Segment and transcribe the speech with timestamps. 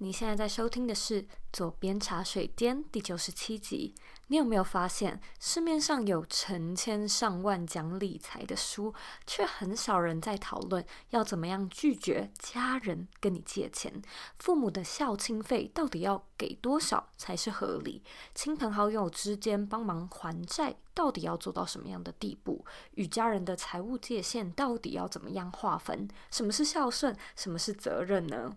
[0.00, 3.96] 你现在在收听的是《左边茶水间》第九十七集。
[4.28, 8.94] 你有没有发现，市面上有成千上万讲理财的书，
[9.26, 14.00] 却很少人在讨论要怎么样拒绝家人跟你借钱？
[14.38, 18.04] 父母的孝亲费到底要给多少才是合理？
[18.36, 22.64] 亲朋好友之间帮忙还债，到底要做到什么样的地步？
[22.92, 26.08] 与家人的财务界限到底要怎么样划分？
[26.30, 27.16] 什么是孝顺？
[27.34, 28.56] 什么是责任呢？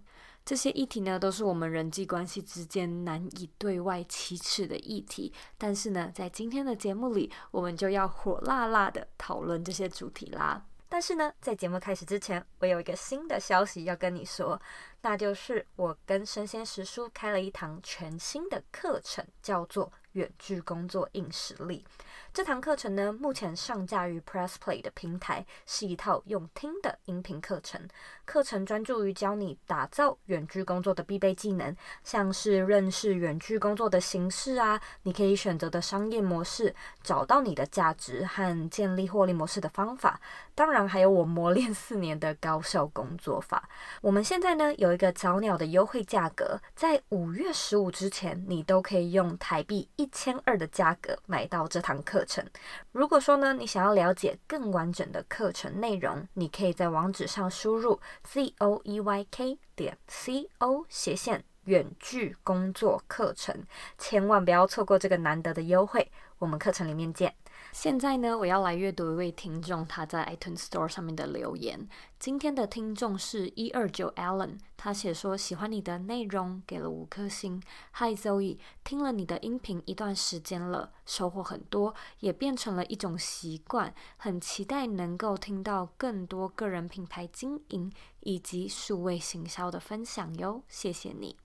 [0.52, 5.32] 这些议题呢，都是我们人际关系之间难以对外启齿的议题。
[5.58, 10.62] 但是呢，在今天的节目里，我们就要火辣辣的讨论这些主题啦。
[10.90, 14.62] 但是呢，在节目开始之前，我有一个新的消息要跟你说，
[15.04, 21.86] 那就是我跟生鲜时书开了一堂全新的课程，叫做《远距工作硬实力》。
[22.34, 27.88] 这堂课程呢，目前上架于 Press Play 的平台，是一套用听的音频课程。
[28.32, 40.22] 课程专注于教你打造远距工作的必备技能，像是认识远距工作的形式啊，你可以选择的商业模式，找到你的价值和建立获利模式的方法。
[40.56, 43.68] 当然，还有我磨练四年的高效工作法。
[44.02, 52.46] 我们现在呢，有一个早鸟的优惠价格，在五月十五之前，你都可以用台币一千二的价格买到这堂课程。
[52.94, 58.00] 如果说呢，你想要了解更完整的课程内容，你可以在网址上输入。
[58.24, 63.64] Z o e y k 点 c o 斜线远距工作课程，
[63.98, 66.12] 千万不要错过这个难得的优惠。
[66.40, 67.36] 我们课程里面见。
[67.72, 71.88] 现在呢，我要来阅读一位听众他在 iTunes Store 上面的留言。
[72.18, 77.62] 今天的听众是一二九 Allen，他写说喜欢你的内容，给了五颗星。
[77.94, 83.94] Hi Zoe，听了你的音频一段时间了，收获很多，也变成了一种习惯。
[84.18, 87.92] 很期待能够听到更多个人品牌经营
[88.22, 90.64] 以及数位行销的分享哟。
[90.68, 91.38] 谢谢你，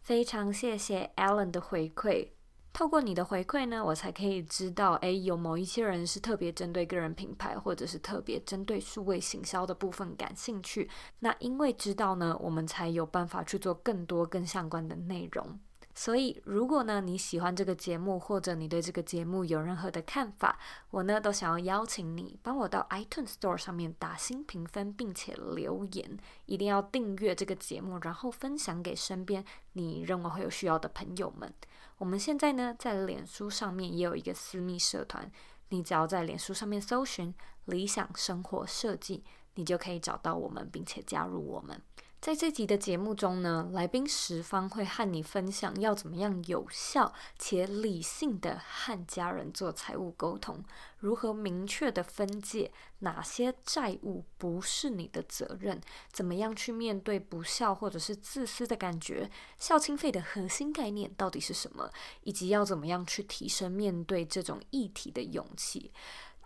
[0.00, 2.28] 非常谢谢 Allen 的回馈。
[2.72, 10.90] 透过你的回馈呢，我才可以知道，诶，有某一些人是特别针对个人品牌，或者是特别针对数位行销的部分感兴趣。
[11.20, 15.58] 那因为知道呢，我们才有办法去做更多更相关的内容。
[15.98, 20.58] 所以，如果呢你喜欢这个节目，或者你对这个节目有任何的看法，
[20.90, 29.42] 我呢都想要邀请你帮我到 iTunes Store 上面打新评分，并且留言，一定要订阅这个节目，然后分享给身边
[29.72, 31.50] 你认为会有需要的朋友们。
[31.96, 35.32] 我们现在呢，在脸书上面也有一个私密社团，
[35.70, 39.24] 你只要在脸书上面搜寻“理想生活设计”，
[39.56, 41.80] 你就可以找到我们，并且加入我们。
[42.18, 50.64] 在这集的节目中呢，来宾十方会和你分享要怎么样有效且理性的和家人做财务沟通，
[50.98, 65.92] 如何明确的分界哪些债务不是你的责任，怎么样去面对不孝或者是自私的感觉，孝亲费的核心概念到底是什么，以及要怎么样去提升面对这种议题的勇气。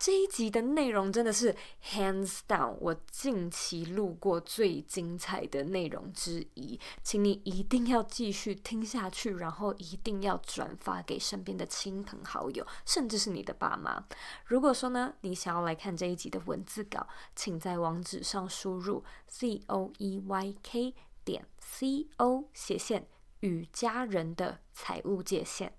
[0.03, 1.55] 这一集的内容真的是
[1.93, 14.03] hands down 我近期录过最精彩的内容之一，请你一定要继续听下去，然后一定要转发给身边的亲朋好友，甚至是你的爸妈。
[14.45, 23.07] 如果说呢，你想要来看这一集的文字稿，请在网址上输入 z o e y k 点 c o 斜线
[23.41, 25.73] 与家人的财务界限，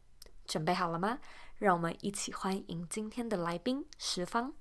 [0.47, 1.19] 准备好了吗？
[1.63, 4.53] 让我们一起欢迎今天的来宾十方。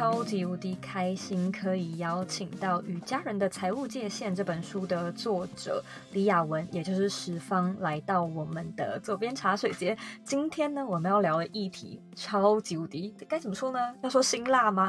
[0.00, 9.94] 超级无敌开心，可以邀请到《与家人的财务界限》这本书的作者李雅文，也就是十方，来到我们的左边茶水间。
[10.24, 13.78] 今天呢，我们要聊的议题超级无敌，该怎么说呢？
[14.02, 14.88] 要说辛辣吗？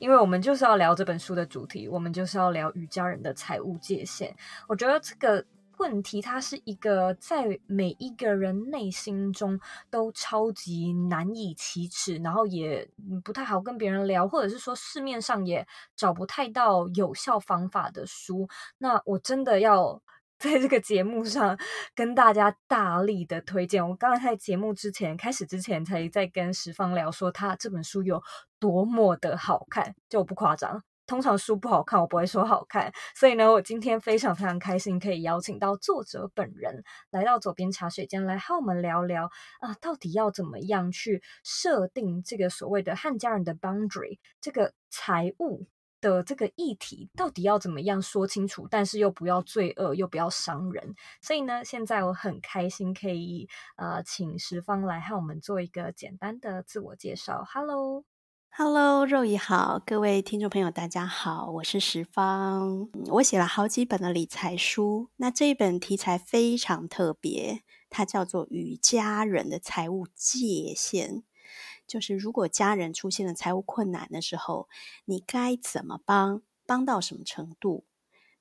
[0.00, 4.34] 因为我们就是要聊这本书的主题，我们就是要聊与家人的财务界限。
[4.66, 5.44] 我觉得这个。
[5.82, 9.58] 问题，它是一个在每一个人内心中
[9.90, 12.88] 都超级难以启齿，然后也
[13.24, 18.48] 不太好跟别人聊，或者是说市面上也找不太到有效方法的书。
[18.78, 20.00] 那我真的要
[20.38, 21.58] 在这个节目上
[21.96, 23.88] 跟大家大力的推荐。
[23.88, 28.22] 我刚才在节目之前开始之前，才在跟十方聊说他这本书有
[28.60, 30.84] 多么的好看，就不夸张。
[31.12, 39.30] 通常书不好看，我不会说好看，所以呢，我今天非常非常开心，可以邀请到作者本人来到左边茶水间来和我们聊聊
[39.60, 45.66] 啊，到底要怎么样去设定这个所谓的和家人的 boundary，这个财务
[46.00, 50.94] 的这个议题到底要怎么样说清楚，但是又不要罪恶，又不要伤人。
[51.20, 57.44] 所以呢，现在我很开心可以呃请十方来和我们做一个简单的自我介绍。
[57.52, 58.11] Hello。
[58.54, 62.90] Hello，肉姨好，各位听众朋友，大家好，我是十方。
[63.06, 71.14] 我写了好几本的理财书，那这一本题材非常特别，它叫做《与家人的财务界限》，
[71.86, 74.68] 就是如果家人出现了财务困难的时候，
[75.06, 77.86] 你该怎么帮，帮到什么程度？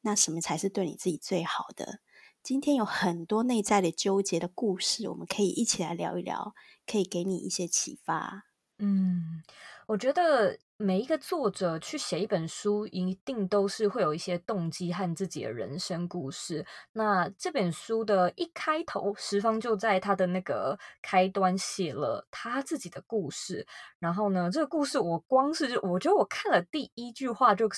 [0.01, 1.99] 那什么才是对你自己最好的？
[2.43, 6.53] 今天有很多内在的纠结的故事，我们可以一起来聊一聊，
[6.85, 8.47] 可以给你一些启发。
[8.77, 9.43] 嗯。
[9.88, 16.66] 我觉得每一个作者去写一本书，一定都是会有一些动机和自己的人生故事。
[16.94, 23.66] 那这本书的一开头，十方就在他的那个开端写了他自己的故事。
[24.00, 27.69] 然后呢，这个故事我光是就我觉得我看了第一句话就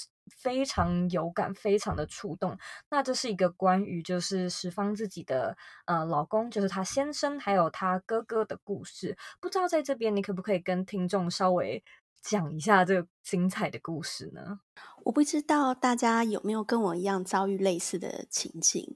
[0.42, 2.58] 非常有感，非常的触动。
[2.90, 9.18] 那这是一个关于就是十方自己的呃老公，就是他先生还有他哥哥的故事。
[9.42, 11.84] 不知道在这边你可不可以跟听众稍微
[12.24, 14.62] 讲一下这个精彩的故事呢？
[15.04, 18.96] 我不知道大家有没有跟我一样遭遇类似的情景。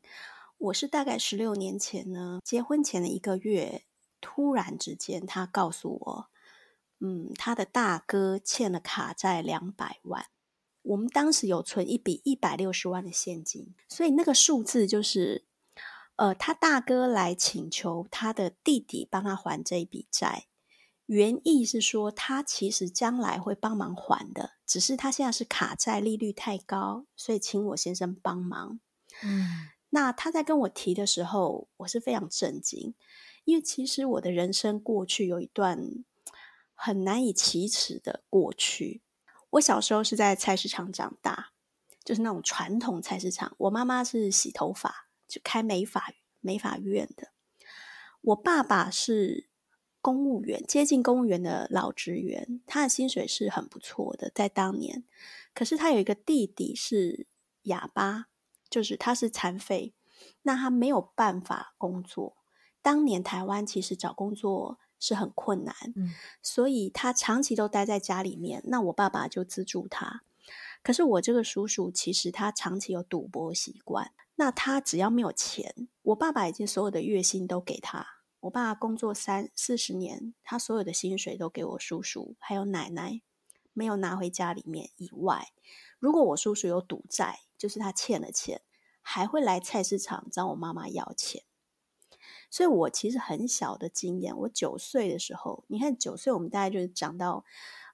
[0.57, 3.83] 我是大概十六年前呢，结婚前的一个月，
[4.21, 6.29] 突然之间他告诉我，
[7.01, 10.27] 嗯，他的大哥欠了卡债两百万。
[10.83, 15.45] 我们当时有存一笔一百六十万的现金，所以那个数字就是，
[16.15, 20.47] 呃，他大哥来请求他的弟弟帮他还这一笔债。
[21.07, 28.81] 原意是说，他其实将来会帮忙还的，只是他现在是卡债，利率太高，所以请我先生帮忙。
[29.24, 32.94] 嗯，那他在跟我提的时候，我是非常震惊，
[33.45, 35.81] 因为其实我的人生过去有一段
[36.75, 39.01] 很难以启齿的过去。
[39.51, 41.54] 我小时候是在菜市场长大，
[42.04, 43.56] 就是那种传统菜市场。
[43.59, 46.12] 我妈妈是洗头发，就开美发
[46.42, 47.30] 美发院的。
[48.19, 49.46] 我爸爸是。
[50.07, 55.04] 公务员接近公务员的老职员，他的薪水是很不错的，在当年。
[55.54, 57.27] 可是他有一个弟弟是
[57.63, 58.27] 哑巴，
[58.69, 59.94] 就是他是残废，
[60.44, 62.38] 那他没有办法工作。
[62.81, 66.12] 当年台湾其实找工作是很困难，嗯，
[66.42, 68.63] 所以他长期都待在家里面。
[68.68, 70.21] 那我爸爸就资助他。
[70.81, 78.16] 可是我这个叔叔其实他长期有赌博习惯，那他只要没有钱，我爸爸已经所有的月薪都给他。
[78.41, 83.21] 我爸工作三四十年，他所有的薪水都给我叔叔还有奶奶，
[83.73, 85.51] 没有拿回家里面以外，
[85.99, 88.61] 如果我叔叔有赌债，就是他欠了钱，
[89.01, 91.43] 还会来菜市场找我妈妈要钱。
[92.49, 97.43] 所以我其实很小的经验，我九岁的时候，你看九岁，我们大概就是长到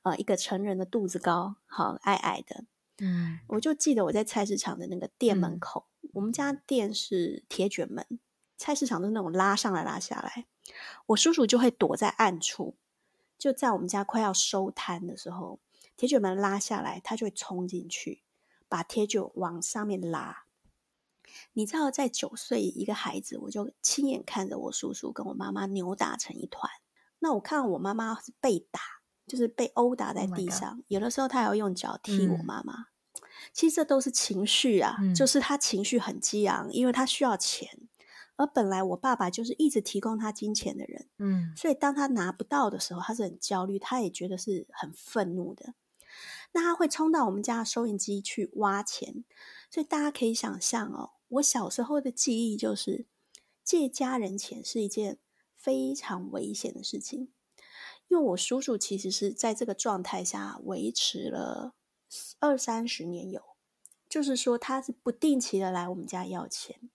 [0.03, 2.65] 呃一个成人的肚子高，好矮矮的，
[2.99, 8.05] 嗯，我就记得我在菜市场的那个店门口，嗯、我们家店是铁卷门。
[8.57, 10.45] 菜市场都是那种拉上来拉下来，
[11.07, 12.75] 我叔叔就会躲在暗处，
[13.37, 15.59] 就在我们家快要收摊的时候，
[15.97, 18.23] 铁卷门拉下来，他就会冲进去，
[18.69, 20.45] 把铁卷往上面拉。
[21.53, 26.69] 你知道，在九岁一个孩子，我就亲眼看着我叔叔跟我妈妈扭打成一团。
[27.19, 28.79] 那我看到我妈妈是被打，
[29.25, 32.73] 就是被殴打在地上，oh、有的时候他还要用脚踢我妈妈。
[32.73, 32.85] 嗯、
[33.51, 37.79] 其实这都是情绪啊，嗯、就是他情绪很激昂，因为他需要钱。
[38.35, 45.75] 而本来我爸爸就是一直提供他金钱的人，嗯，所以当他拿不到的时候，他是很焦虑，他也觉得是很愤怒的。
[46.51, 49.23] 那他会冲到我们家的收银机去挖钱，
[49.69, 53.05] 所以大家可以想象哦，我小时候的记忆就是
[53.63, 55.17] 借家人钱是一件
[55.55, 57.31] 非常危险的事情，
[58.07, 61.73] 因为我叔叔其实是在这个状态下维持了
[62.39, 63.41] 二三十年有，
[64.07, 66.89] 就是说他是不定期的来我们家要钱。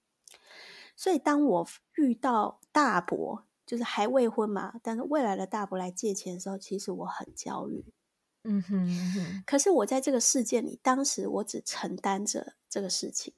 [1.00, 7.94] 所以，当我遇到大伯，就是还未婚嘛，但是未来的大伯来借钱的时候，其实我很焦虑。
[8.42, 9.42] 嗯哼，嗯哼。
[9.46, 13.32] 可是我在这个事件里，当时我只承担着这个事情。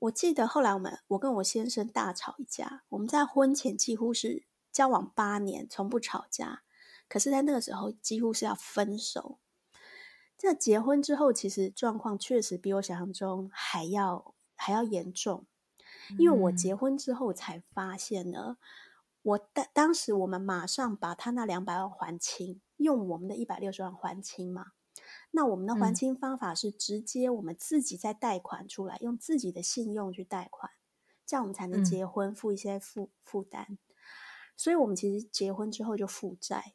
[0.00, 2.82] 我记得后来我们，我跟我先生大吵一架。
[2.90, 6.62] 我们在婚前几乎是交往八年，从不吵架。
[7.08, 9.38] 可是，在那个时候，几乎是要分手。
[10.36, 15.46] 在结婚之后，其实状况确实比我想象中还要还要严重。
[16.18, 18.56] 因为我结婚之后才发现呢，
[19.22, 24.72] 我当当时我们马上把他那两百万还清，用我们的一百六十万还清嘛。
[25.30, 30.70] 那我们的还清方法是直接我们自己再贷款出来，用自己的信用去贷款，
[31.24, 33.78] 这样我们才能结婚，付一些负负担。
[34.56, 36.74] 所以我们其实结婚之后就负债。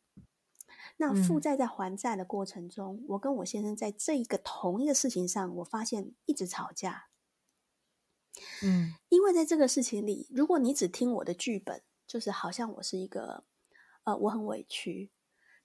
[0.98, 7.10] 那负债在还债的过程中，嗯、我跟我先生在这一个同一个事情上，我发现一直吵架。
[8.64, 13.44] 嗯，因为在这个事情里，如果你只听我的剧本，就是好像我是一个，
[14.04, 15.12] 呃，我很委屈。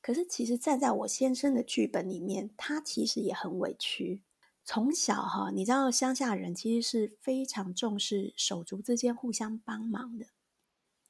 [0.00, 4.23] 可是其实站在我先生的剧本里面，他其实也很委屈。
[4.64, 10.26] 从小哈，你知道乡下人其实是非常重视手足之间互相帮忙的。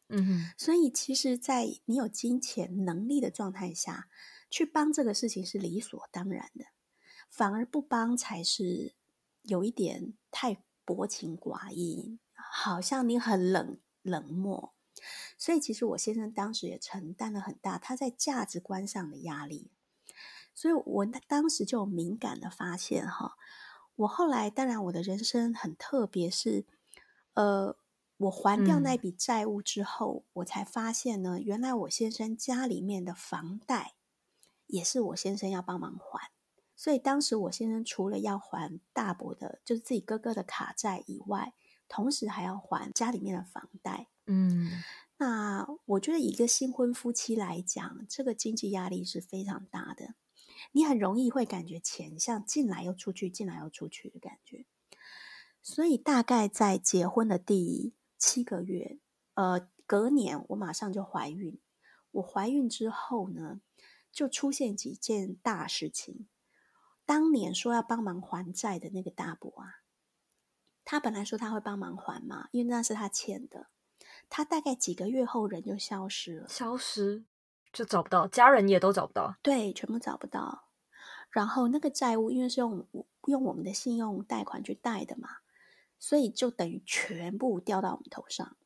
[0.09, 4.09] 嗯哼，所以其实，在你有金钱能力的状态下，
[4.50, 6.66] 去帮这个事情是理所当然的，
[7.31, 8.95] 反而不帮才是
[9.42, 14.74] 有一点太薄情寡义，好像你很冷冷漠。
[15.38, 19.70] 所以其实我先生当时也承担了很大他在价值观上的压力。
[20.54, 23.36] 所以我当时就敏感的发现哈，
[23.96, 26.66] 我后来当然我的人生很特别，是
[27.32, 27.76] 呃，
[28.18, 33.94] 我还掉那笔债务之后，嗯、我才发现呢，原来我先生家里面的房贷
[34.66, 36.30] 也是我先生要帮忙还。
[36.75, 41.55] 所以当时我先生除了要还大伯的，就是自己哥哥的卡债以外，
[41.88, 44.09] 同时还要还家里面的房贷。
[44.26, 44.71] 嗯，
[45.19, 50.14] 那我觉得一个新婚夫妻来讲，这个经济压力是非常大的。
[50.73, 54.64] 你很容易会感觉钱像进来又出去，进来又出去的感觉。
[55.61, 58.99] 所以大概在结婚的第七个月，
[59.35, 61.61] 呃，隔年我马上就怀孕。
[62.12, 63.61] 我怀孕之后呢，
[64.12, 66.26] 就出现几件大事情。
[67.04, 69.82] 当年说要帮忙还债的那个大伯啊，
[70.85, 73.68] 他本来说他会帮忙还嘛，因为那是他欠的。
[74.28, 77.25] 他大概几个月后人就消失了，消失。
[77.73, 80.68] 就找不到，家人也都找不到，对，全部找不到。
[81.30, 82.87] 然后那个债务，因为是用
[83.25, 85.38] 用我们的信用贷款去贷的嘛，
[85.99, 88.56] 所以就等于全部掉到我们头上。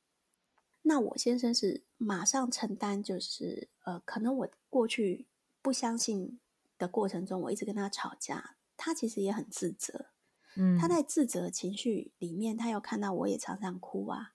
[0.83, 5.29] 那我先生是马上承担，就是呃，可能我过去
[5.63, 6.41] 不相信
[6.79, 10.07] 的过程中，我一直跟他吵架，他其实也很自责。
[10.57, 14.35] 嗯，他在自责情绪里面，他又看到我也常常哭啊，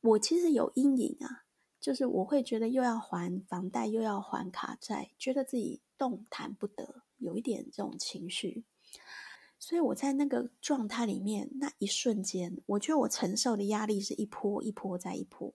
[0.00, 1.44] 我其实有阴影啊。
[1.78, 8.64] 就是我会觉得又要还房贷又要还卡债，觉得自己动弹不得，有一点这种情绪。
[9.60, 15.54] 所以我在那个状态里面，那一瞬间，我觉得我承受的压力是一波一波再一波。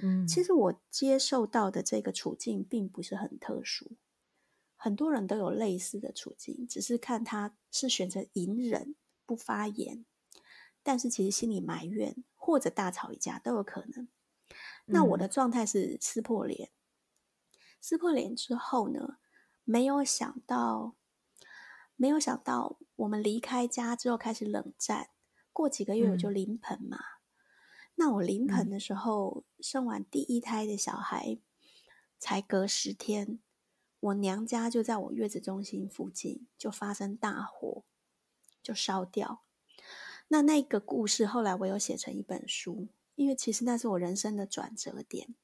[0.00, 3.92] 嗯，其实我接受到的这个处境并不是很特殊，
[4.86, 8.94] 很多人都有类似的处境，只是看他是选择隐忍
[9.26, 10.04] 不发言，
[10.84, 14.06] 但是其实心里埋怨或者大吵一架都有可能。
[14.84, 19.18] 那我的状态是撕破脸，嗯、撕破脸之后呢，
[19.64, 20.94] 没有想到，
[21.96, 25.10] 没有想到我们离开家之后开始冷战，
[25.52, 26.96] 过几个月我就临盆嘛。
[26.96, 31.40] 嗯、那我临盆的时候，嗯、生完第一胎的小孩，
[32.20, 33.40] 才隔十天，
[34.00, 37.84] 我娘家就在我月子中心附近就发生大火，
[38.62, 39.42] 就烧掉。
[40.28, 42.88] 那那个故事后来我有写成一本书。
[43.16, 45.34] 因为其实那是我人生的转折点。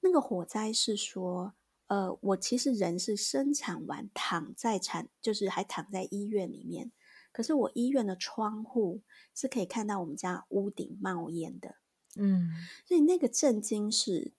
[0.00, 1.54] 那个火灾是说，
[1.86, 6.92] 呃，我其实人是生产完躺在产，就是还躺在医院里面。
[7.32, 9.00] 可是我医院的窗户
[9.34, 11.76] 是可以看到我们家屋顶冒烟的。
[12.14, 12.50] 嗯，
[12.84, 14.34] 所以那个震惊是，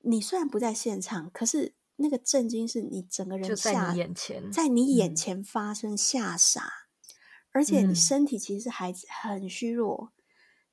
[0.00, 7.14] 你虽然不在现场，可是那个震惊是你整个人吓，就在你眼前，在你眼前发生，吓傻，嗯、
[7.52, 10.12] 而且你身体其实还很虚弱。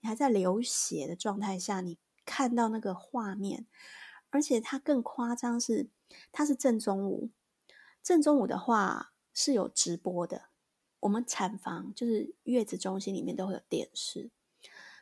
[0.02, 3.66] 你还在流血的状态下，你看到那个画面，
[4.30, 5.90] 而且它更夸张是，
[6.32, 7.32] 它是正中午。
[8.04, 10.50] 正中午的话是有直播的，
[11.00, 14.30] 我们产房就是月子中心里面都会有电视。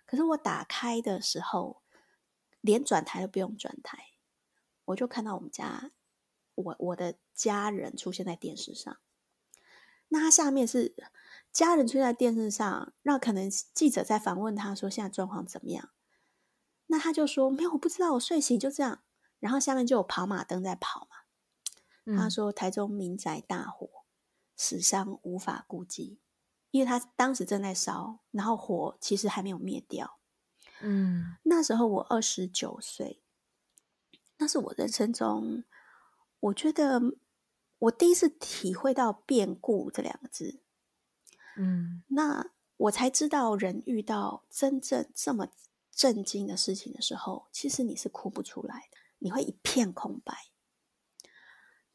[0.05, 1.81] 可是我打开的时候，
[2.61, 4.11] 连转台都不用转台，
[4.85, 5.91] 我就看到我们家
[6.55, 8.97] 我我的家人出现在电视上。
[10.09, 10.95] 那他下面是。
[11.51, 15.91] 家人出现在电视上，那可能记者在访问他说现在状况怎么样？
[16.87, 19.03] 那他就说没有，我不知道，我睡醒就这样。
[19.39, 21.17] 然后下面就有跑马灯在跑嘛。
[22.05, 23.87] 嗯、他说台中民宅大火，
[24.55, 26.17] 死伤无法估计，
[26.71, 30.17] 因为他当时正在烧，然后火其实还没有灭掉。
[30.81, 33.21] 嗯，那时候我二十九岁，
[34.37, 35.63] 那是我人生中
[36.43, 36.99] 我觉得
[37.79, 40.61] 我第一次体会到变故这两个字。
[41.55, 45.47] 嗯，那我才知道，人遇到真正这么
[45.89, 50.49] 震惊的事情的时候，其实你是哭不出来的，你会一片空白。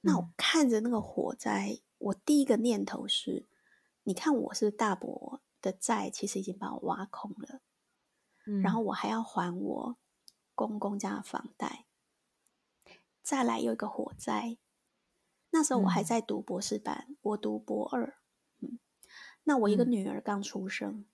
[0.01, 3.47] 那我看着那个火灾，我第一个念头是：
[4.05, 7.61] 你看，我是大伯的债，其实已经把我挖空了，
[8.63, 9.99] 然后我还要还我
[10.55, 11.85] 公公家的房贷。
[13.29, 14.57] 再来有一个火灾。
[15.51, 18.17] 那时候我还在读博士班，嗯、我读博二。
[18.61, 18.79] 嗯，
[19.45, 21.05] 那我一个女儿刚出生。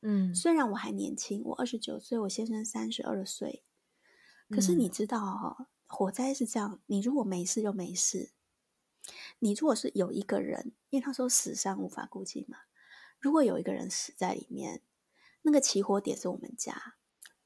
[0.00, 3.66] 嗯，虽然我还年轻，我二十九岁，我先生三十二岁。
[4.48, 8.32] 可是你知道哈、哦，火灾是这样，你如果没事就没事。
[9.40, 12.60] 你如果是有一个人，因为他说死伤无法估计嘛，
[13.20, 14.80] 如果有一个人死在里面，
[15.42, 16.94] 那个起火点是我们家，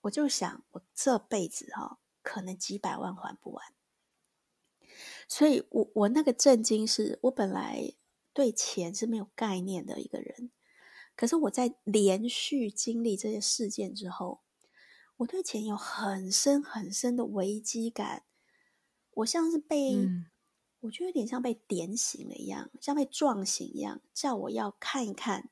[0.02, 3.64] 我就想我这辈子哈、哦，可能几百万还不完。
[5.30, 7.94] 所以我我那个震惊是我本来
[8.32, 10.50] 对钱是没有概念的一个人，
[11.14, 14.40] 可是我在连续经历这些事件之后，
[15.18, 18.24] 我对钱有很深很深的危机感，
[19.12, 19.94] 我像是被。
[19.94, 20.26] 嗯
[20.82, 25.50] 我觉得有点像被点醒了一样，像被撞醒一样，叫我要看一看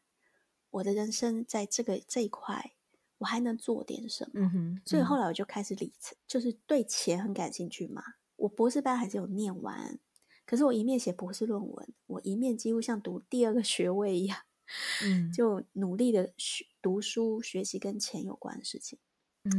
[0.71, 2.73] 我的人生在这个这一块，
[3.19, 4.31] 我还能做点什么。
[4.37, 8.03] 嗯哼，所以后来我就开始理财，就是对钱很感兴趣嘛。
[8.39, 10.01] 我博士班还是有念完，
[10.47, 14.39] 可是我一面写博士论文，我一面几乎像读第二个学位一样，
[15.05, 18.99] 嗯，就努力的学读书学习跟钱有关的事情。
[19.45, 19.53] 嗯，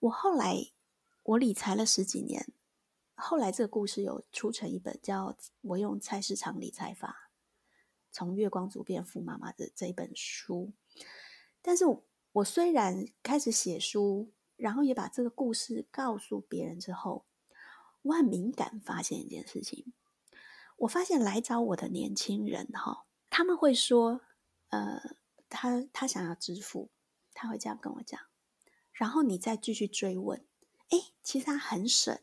[0.00, 0.56] 我后来
[1.22, 2.52] 我理财了十几年。
[3.20, 5.32] 后来这个故事有出成一本，叫
[5.62, 7.32] 《我用菜市场理财法：
[8.12, 10.72] 从月光族变富妈妈》的这一本书。
[11.60, 17.26] 但是我，我虽然开始写书，然后也把这个故事告诉别人之后，
[18.02, 19.92] 我很敏感，发现一件事情。
[20.78, 24.20] 我发现来找我的年轻人，哈，他们会说，
[24.68, 25.16] 呃，
[25.48, 26.90] 他他想要支付，
[27.34, 28.20] 他会这样跟我讲。
[28.92, 30.46] 然后你再继续追问，
[30.90, 32.18] 哎，其实他很省。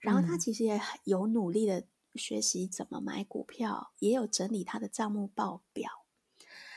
[0.00, 6.04] 然后他其实也有努力的学习怎么买股票，也有整理他的账目报表。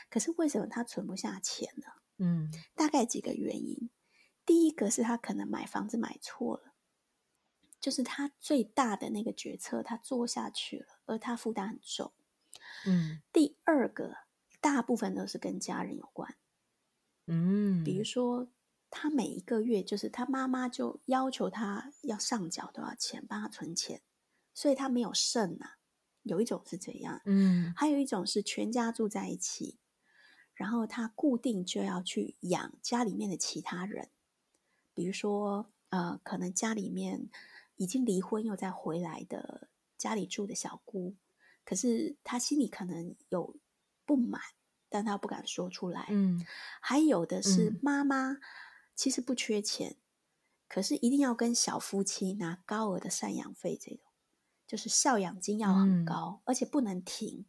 [0.08, 1.86] 可是为什么他存不下钱呢？
[2.16, 3.90] 嗯，大概几个原因。
[4.46, 6.67] 第一个是他可能买房子买错了，
[7.80, 12.12] 就是他最大的那个决策他做下去了，而他负担很重。
[12.86, 14.16] 嗯，第二个
[14.60, 16.36] 大部分都是跟家人有关。
[17.26, 18.48] 嗯，比如说。
[18.90, 24.00] 他每一个月就是他妈妈就要求他要上缴多少钱，帮他存钱，
[24.54, 25.76] 所以他没有剩、啊。
[26.22, 29.78] 有一种是这样，嗯，还有一种是全家住在一起，
[30.54, 34.08] 然后他固定就要去养家里面的其他人，
[34.94, 37.28] 比如说呃，可能家里面
[37.78, 41.16] 已经离婚又再回来的家里住的小姑，
[41.64, 43.56] 可是她心里可能有
[44.04, 44.42] 不满，
[44.90, 46.44] 但她不敢说出来，嗯，
[46.80, 48.32] 还有的是妈妈。
[48.32, 48.40] 嗯
[48.98, 49.94] 其实不缺钱，
[50.66, 54.00] 可是一定要跟小夫妻拿高额的赡养费，这种
[54.66, 57.46] 就是孝养金要很高，嗯、而且不能停。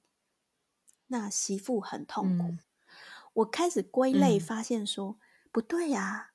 [1.07, 2.49] 那媳妇很痛苦。
[2.49, 2.59] 嗯、
[3.33, 6.33] 我开始归类，发现说、嗯、不对呀、啊，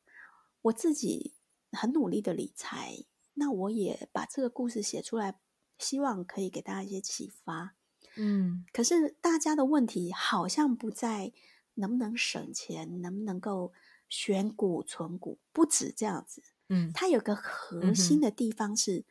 [0.62, 1.36] 我自己
[1.70, 3.04] 很努力的理财，
[3.34, 5.38] 那我也把这个故事写出来，
[5.78, 7.76] 希望可以给大家一些启发。
[8.16, 11.32] 嗯，可是大家的问题好像不在
[11.74, 13.72] 能不能省钱，能不能够。
[14.06, 19.04] 选股存股不止这样子，嗯，它有个核心的地方是，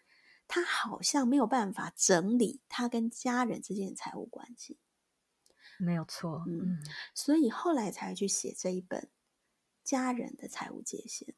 [0.47, 4.77] 他、嗯、好像没有办法整理他跟家人之间的财务关系，
[5.77, 6.83] 没有错，嗯，嗯，
[7.13, 9.09] 所以后来才去写这一本
[9.83, 11.35] 家人的财务界限，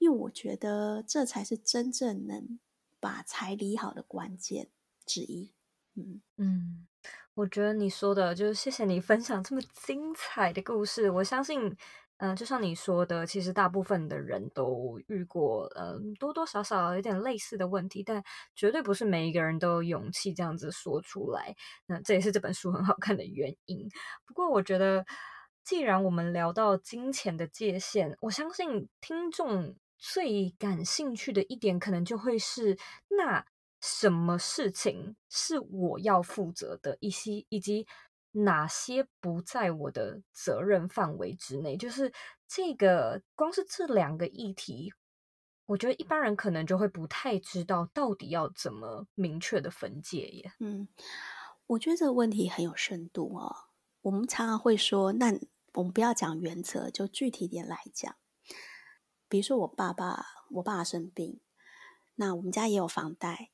[0.00, 2.58] 因为我觉得这才是真正能
[2.98, 4.68] 把财理好的关键
[5.06, 5.52] 之一，
[5.94, 6.88] 嗯嗯，
[7.34, 11.76] 我觉得你说的就是谢谢你分享这么精彩的故事，我相信。
[12.22, 18.22] 嗯，就像你说的，其实大部分的人都遇过，嗯，多多少少有点类似的问题，但
[18.54, 21.56] 绝对不是每一个人都有勇气这样子说出来。
[21.86, 23.88] 那这也是这本书很好看的原因。
[24.26, 25.06] 不过，我觉得，
[25.64, 32.76] 既然我们聊到金钱的界限，我相信听众最感兴趣的一点，可能就会是
[33.16, 33.46] 那
[33.80, 37.86] 什么事情是我要负责的，以及以及。
[38.32, 41.76] 哪些不在我的责任范围之内？
[41.76, 42.12] 就是
[42.46, 44.92] 这个，光是这两个议题，
[45.66, 50.52] 我觉得一般人可能就会不太知道到底要怎么明确的分界耶。
[50.60, 50.86] 嗯，
[51.66, 53.52] 我觉得这个问题很有深度哦。
[54.02, 55.36] 我们常常会说，那
[55.74, 58.14] 我们不要讲原则，就具体点来讲。
[59.30, 61.38] 比如说，我爸爸，我爸爸生病，
[62.16, 63.52] 那我们家也有房贷，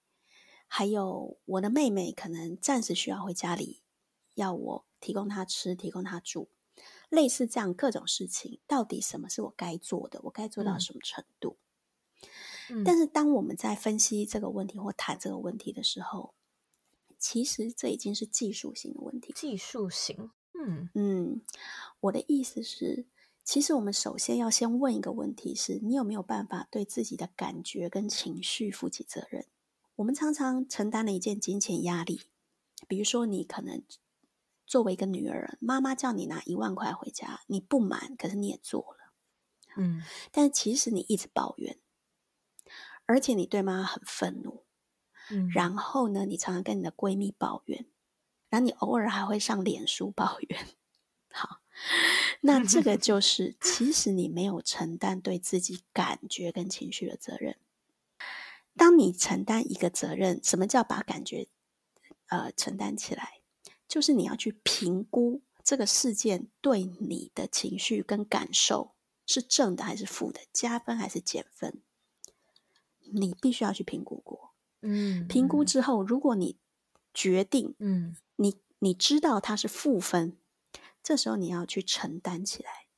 [0.66, 3.82] 还有我的妹妹可能暂时需要回家里。
[4.32, 6.48] 要我提供她吃，提供她住，
[7.10, 10.20] 类似这样各种事情，到底什么是我该做的？
[10.24, 11.58] 我该做到什么程度？
[12.70, 16.34] 嗯，但是当我们在分析这个问题或谈这个问题的时候，
[17.18, 19.32] 其实这已经是技术性的问题。
[19.34, 21.42] 技术性，嗯嗯，
[22.00, 23.06] 我的意思是，
[23.46, 29.46] 其实我们首先要先问一个问题是：你有没有办法对自己的感觉跟情绪负起责任？
[29.94, 32.22] 我们常常承担了一件金钱压力，
[32.88, 33.84] 比如说你可能
[34.66, 39.12] 作为一个女儿，妈妈叫你拿一万块回家，你不满，可是你也做了，
[39.76, 41.78] 嗯，但其实你一直抱怨，
[43.06, 44.64] 而且你对妈妈很愤怒，
[45.30, 47.86] 嗯，然后呢，你常常跟你的闺蜜抱怨，
[48.50, 50.66] 然后你偶尔还会上脸书抱怨，
[51.32, 51.60] 好。
[52.40, 57.56] 那这 个就是，其实你没有承担对自己感觉跟情绪的责任。
[58.76, 61.48] 当你承担一个责任，什么叫把感觉
[62.28, 63.40] 呃承担起来？
[63.88, 71.80] 就是你要去评估这个事件对你的情绪跟感受是正的还是负的，加分还是减分，
[73.12, 74.52] 你必须要去评估过。
[74.82, 76.58] 嗯，评估之后，如果你
[77.14, 80.36] 决定，嗯，你你知道它是负分。
[81.06, 82.88] 这时候你要去承担起来，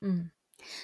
[0.00, 0.32] 嗯，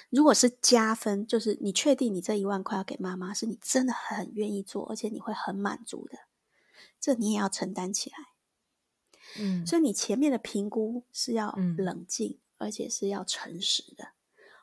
[0.09, 6.19] 如果是加分，就是你确定你这一万块要给妈妈，是你真的很愿意做，而且你会很满足的，
[7.01, 8.15] 这你也要承担起来，
[9.41, 14.13] 嗯，所以你前面的评估是要冷静，嗯，而且是要诚实的，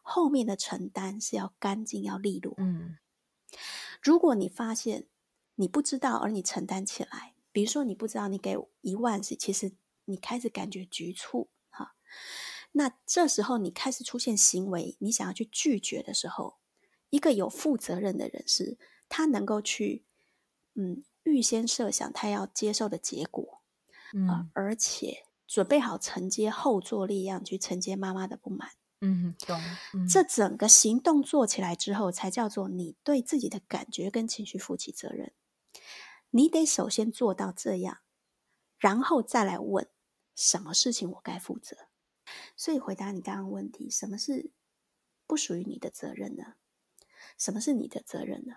[0.01, 2.97] 后面的承担是要干净要利落，嗯，
[4.01, 5.07] 如果你发现
[5.57, 9.73] 你不知道，而你承担起来，比如说你不知道你给一万是，其实
[10.07, 11.51] 你开始感觉局促。
[12.73, 16.59] 那这时候你开始出现行为，你想要去拒绝的时候，
[17.11, 20.05] 一个有负责任的人是，他能够去，
[20.75, 23.63] 嗯，预先设想他要接受的结果，
[24.15, 28.71] 嗯，呃、而且准备好承接后坐力一样去承接妈妈的不满，
[29.01, 29.61] 嗯，懂。
[29.95, 35.33] 嗯、这整个行动做起来之后，才叫做你对自己的感觉跟情绪负起责任。
[36.31, 37.99] 你得首先做到这样，
[38.79, 39.89] 然后再来问，
[40.37, 41.77] 什么事情我该负责。
[42.57, 44.51] 所以回答你刚刚问题，什么是
[45.27, 46.55] 不属于你的责任呢？
[47.37, 48.55] 什么是你的责任呢？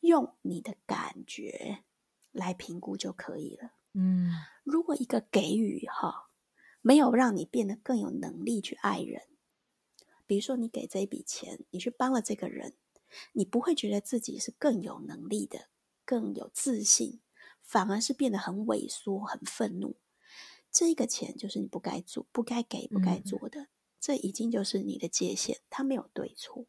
[0.00, 1.84] 用你的感觉
[2.30, 3.72] 来评估就可以了。
[3.92, 4.30] 嗯，
[4.64, 6.30] 如果一个给予哈，
[6.82, 9.22] 没有让你变得更有能力去爱人，
[10.26, 12.76] 比如说你给这一笔钱，你去帮了这个人，
[13.32, 15.68] 你不会觉得自己是更有能力的，
[16.04, 17.20] 更有自信，
[17.62, 19.96] 反而是变得很萎缩、很愤怒。
[20.74, 23.68] 这个钱就是你不该做、不该给、不该做的，嗯，
[24.00, 26.66] 这已经就是你的界限，它没有对错。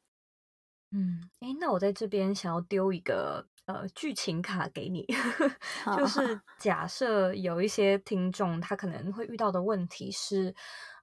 [0.92, 5.06] 嗯，诶，那我在这边想要丢一个呃剧情卡给你，
[5.98, 10.56] 就是假设有一些听众他可能会遇到的问题是。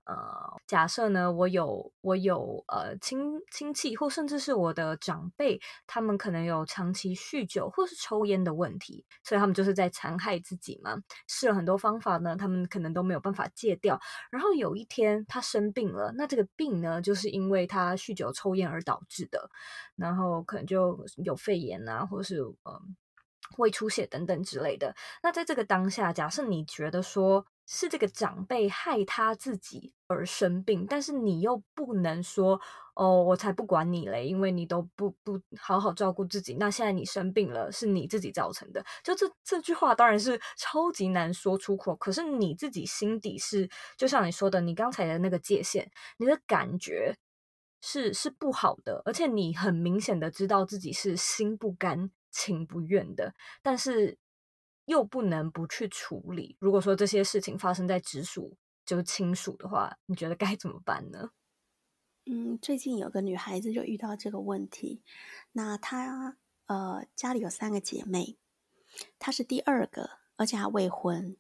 [0.04, 10.96] 呃，假设呢，我有我有呃亲亲戚，或甚至是我的长辈，他们可能有长期酗酒或是抽烟的问题，所以他们就是在残害自己嘛。
[11.28, 14.00] 试了很多方法呢，他们可能都没有办法戒掉。
[14.30, 19.50] 然后有一天他生病了，那这个病呢，就是因为他酗酒抽烟而导致的，
[19.94, 22.82] 然后可能就有肺炎啊，或是呃
[23.58, 24.96] 胃出血等等之类的。
[25.22, 32.60] 那在这个当下，假设你觉得说，是这个长辈害他自己而生病，但是你又不能说
[32.94, 36.54] 哦，我才不管你嘞，因为你都不不好好照顾自己。
[36.54, 38.84] 那现在你生病了，是你自己造成的。
[39.02, 47.16] 就这这句话当然是超级难说出口，可是你自己心底是，就像你说的，你刚才的那个界限，你的感觉
[47.80, 54.18] 是是不好的，而且你很明显的知道自己是心不甘情不愿的，但是。
[54.84, 56.56] 又不能不去处理。
[56.58, 61.30] 如果说这些事情发生在直属，就是亲属的话，你觉得该怎么办呢？
[62.26, 65.02] 嗯，最近有个女孩子就遇到这个问题。
[65.52, 68.38] 那她呃家里有三个姐妹，
[69.18, 71.36] 她是第二个，而且还未婚。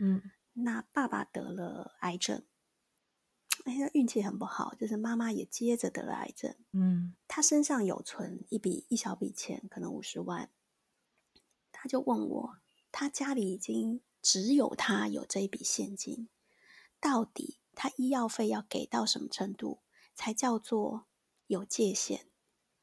[0.00, 0.22] 嗯，
[0.52, 2.44] 那爸爸得了癌症，
[3.64, 6.54] 哎，那运气很不好，就是妈妈也接着得了癌症。
[6.72, 10.50] 嗯，她身上有存一笔一小笔钱，可能五十万，
[11.70, 12.56] 她就问我。
[12.92, 16.28] 他家里已经只有他有这一笔现金，
[17.00, 19.80] 到底他医药费要给到什么程度
[20.14, 21.06] 才叫做
[21.46, 22.26] 有界限？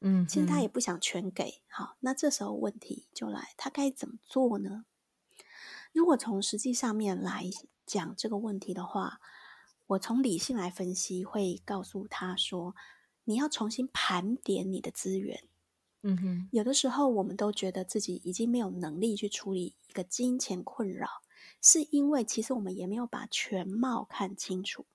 [0.00, 1.60] 嗯，其实他也不想全给。
[1.68, 4.84] 好，那这时候问题就来，他该怎么做呢？
[5.92, 7.50] 如果从实际上面来
[7.84, 9.20] 讲这个问题的话，
[9.88, 12.76] 我从理性来分析，会告诉他说，
[13.24, 15.48] 你要重新盘点你的资源。
[16.02, 21.08] 嗯哼，有的时候我们都觉得自己已经没有能力去处理一个金钱困扰，
[21.60, 24.86] 是因为其实我们也没有把全貌看清楚。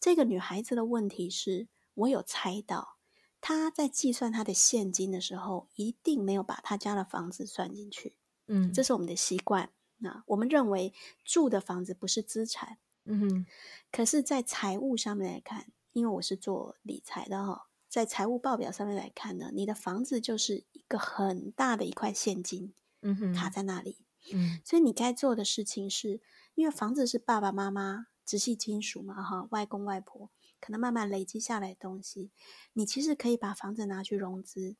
[0.00, 2.96] 这个女孩子的问题是，我有猜到
[3.42, 8.16] 她在计算她的现金的时候，一定没有把她家的房子算进去。
[8.46, 9.70] 嗯，这是我们的习惯。
[9.98, 12.78] 那我们认为住的房子不是资产。
[13.04, 13.46] 嗯哼，
[13.92, 22.72] 可是，在财务上面来看，因为我是做理财的哈，在财务报表上面来看呢，你的房子就是一个很大的一块现金，
[23.02, 23.98] 嗯哼，卡在那里。
[24.32, 26.20] 嗯，所以你该做的事情是，
[26.54, 32.30] 因为房子是爸爸妈妈直系亲属嘛，哈，外公外婆可能慢慢累积下来的东西，
[32.74, 34.76] 你其实可以把房子拿去融资，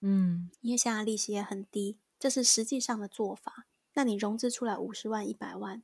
[0.00, 3.66] 嗯，因为现在利息也很低，这是实际上的做法。
[3.94, 5.82] 那你融资出来五十万、一百万，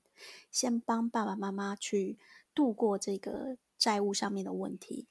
[0.53, 2.19] 先帮爸爸妈妈去
[2.55, 5.07] 度过这个债务上面的问题，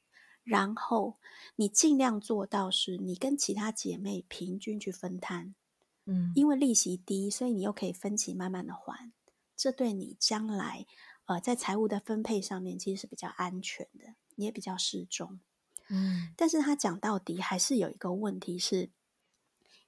[0.50, 1.20] 然后
[1.58, 5.54] 你尽量做到是你跟其他姐妹平均去分摊。
[6.06, 9.12] 嗯，因为利息低，所以你又可以分期慢慢的还，
[9.56, 10.88] 这对你将来，
[11.26, 15.40] 呃，在财务的分配上面其实是比较安全的，你也比较适中。
[15.88, 18.90] 嗯，但是他讲到底还是有一个问题是，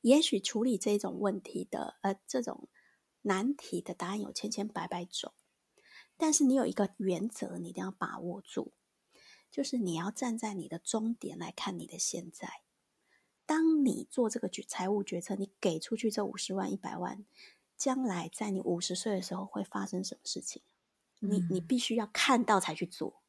[0.02, 2.70] 也许处理这种问题的，呃，这种
[3.24, 5.34] 难题的答案有千千百百种，
[6.18, 8.74] 但是你有一个原则，你一定要把握住，
[9.52, 12.62] 就是你要站在你的终点来看你的现在。
[13.46, 17.26] 当你做这个决财务决策，你给出去这五十万、一百万，
[17.76, 20.62] 将来在你五十岁的时候会发生什么事情？
[21.20, 23.22] 你你必须要看到才去做，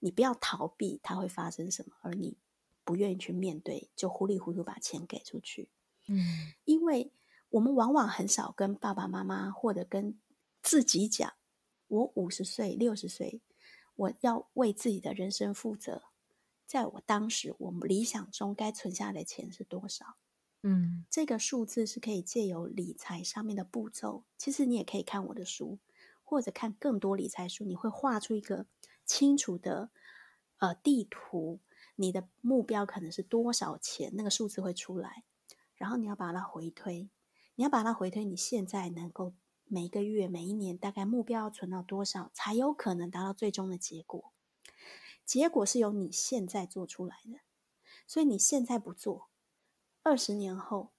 [0.00, 2.36] 你不要逃避它会发生什么，而你
[2.84, 5.68] 不愿意去面对，就糊里糊涂把钱给出去。
[6.06, 6.18] 嗯，
[6.64, 7.12] 因为
[7.50, 10.18] 我们往往很少跟爸爸妈妈或者跟
[10.60, 11.32] 自己讲，
[11.86, 13.40] 我五十岁、六十岁，
[14.00, 16.04] 我要为自己的人生负责。
[16.64, 20.16] 在我当时，我们理想中该存下来的钱是多少？
[20.62, 24.24] 嗯，这个数字是可以借由理财上面的步骤。
[24.38, 25.78] 其实你也可以看我的书，
[26.22, 28.66] 或者看更多理财书，你会画出一个
[29.04, 29.90] 清楚的
[30.58, 31.60] 呃地图。
[31.96, 34.12] 你的目标可能是多少钱？
[34.14, 35.24] 那个数字会出来，
[35.74, 37.10] 然后你要把它回推，
[37.56, 39.34] 你要把它回推，你现在能够
[39.72, 44.32] 每个月、每一年大概目标要存到多少，才有可能达到最终的结果。
[45.24, 47.38] 结果是由你现在做出来的，
[48.04, 49.28] 所以你现在不做，
[50.02, 50.90] 二十年后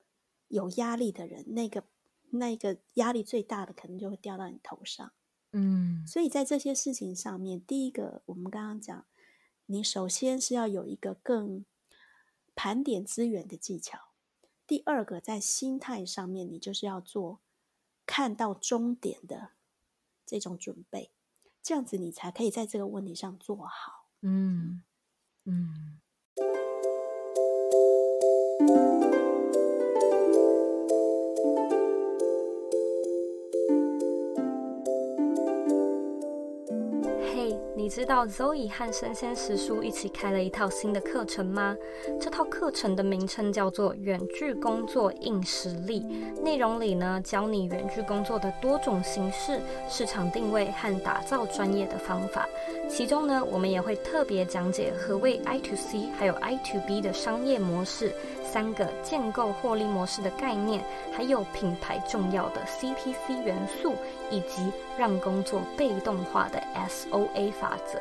[0.47, 1.83] 有压力的人，那个
[2.29, 5.11] 那个压力最大的可能就会掉到你头上。
[5.51, 9.05] 嗯，所以在这些事情上面，第一个我们刚刚讲，
[9.65, 11.65] 你首先是要有一个更
[12.55, 13.97] 盘点资源的技巧；
[14.65, 17.41] 第二个在心态上面，你就是要做
[18.11, 19.51] 看到终点的
[20.25, 21.13] 这种准备，
[21.63, 24.09] 这样子你才可以在这个问题上做好。
[24.21, 24.83] 嗯
[25.45, 26.00] 嗯。
[37.81, 41.75] 你知道 Zoe 和生鲜时书一起开了一套新的课程吗？
[42.19, 46.01] 这套课程的名称叫做《远距工作硬实力》，
[46.43, 52.47] 内容里呢，教你远距工作的多种形式、市场定位和打造专业的方法。
[52.87, 58.13] 其中呢，我们也会特别讲解何谓 I to C，还有 I to B 的商业模式。
[58.51, 60.81] 三个建构获利模式的概念，
[61.15, 63.95] 还有品牌重要的 CPC 元素，
[64.29, 67.99] 以及让工作被动化的 SOA 法则。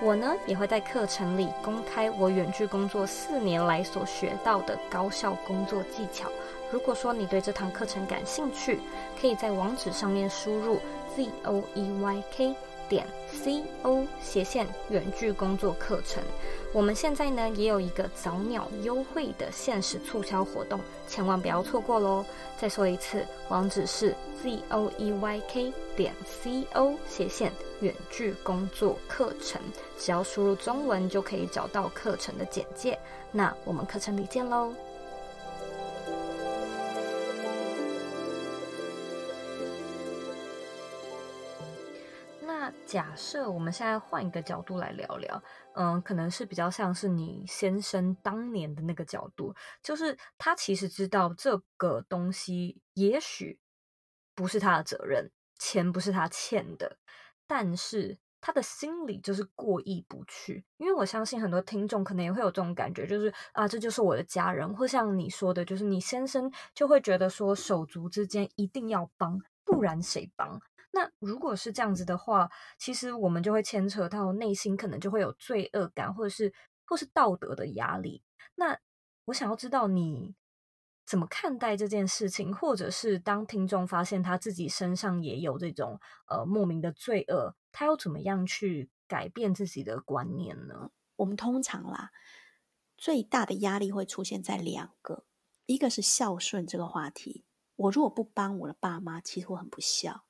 [0.00, 6.30] 我呢也会在课程里公开我远距工作四年来所学到的高效工作技巧。
[6.70, 8.78] 如果说你对这堂课程感兴趣，
[9.20, 10.80] 可以在网址上面输入
[11.16, 12.54] ZOEYK
[12.88, 13.06] 点
[13.44, 16.22] CO 斜线远距工作课程。
[16.72, 22.24] 我们现在呢也有一个早鸟优惠的限时促销活动，千万不要错过喽！
[22.58, 27.50] 再说一次，网址是 z o e y k 点 c o 斜线
[27.80, 29.60] 远距工作课程，
[29.98, 32.96] 只要输入中文就可以找到课程的简介。
[33.32, 34.72] 那我们课程里见喽！
[42.90, 45.40] 假设我们现在换一个角度来聊聊，
[45.76, 53.60] 嗯，可能是比较像是你先生当年的那个角度，就是他其实知道这个东西也许
[54.34, 56.96] 不是他的责任，钱不是他欠的，
[57.46, 70.60] 但是他的心里就是过意不去，因为我相信很多听众可能也会有这种感觉，就是啊，这就是我的家人，或像你说的，就是你先生就会觉得说手足之间一定要帮，不然谁帮？
[70.92, 76.52] 那如果是这样子的话，其实我们就会牵扯到内心可能就会有罪恶感，或者是
[76.84, 78.22] 或是道德的压力。
[78.56, 78.78] 那
[79.26, 80.34] 我想要知道你
[81.06, 90.90] 怎么看待这件事情，或者是当听众发现他自己身上也有这种呃莫名的罪恶，他要怎么样去改变自己的观念呢？
[91.16, 92.10] 我们通常啦，
[92.96, 95.24] 最大的压力会出现在两个，
[95.66, 97.44] 一个是孝顺这个话题。
[97.76, 100.24] 我如果不帮我的爸妈，其实我很不孝。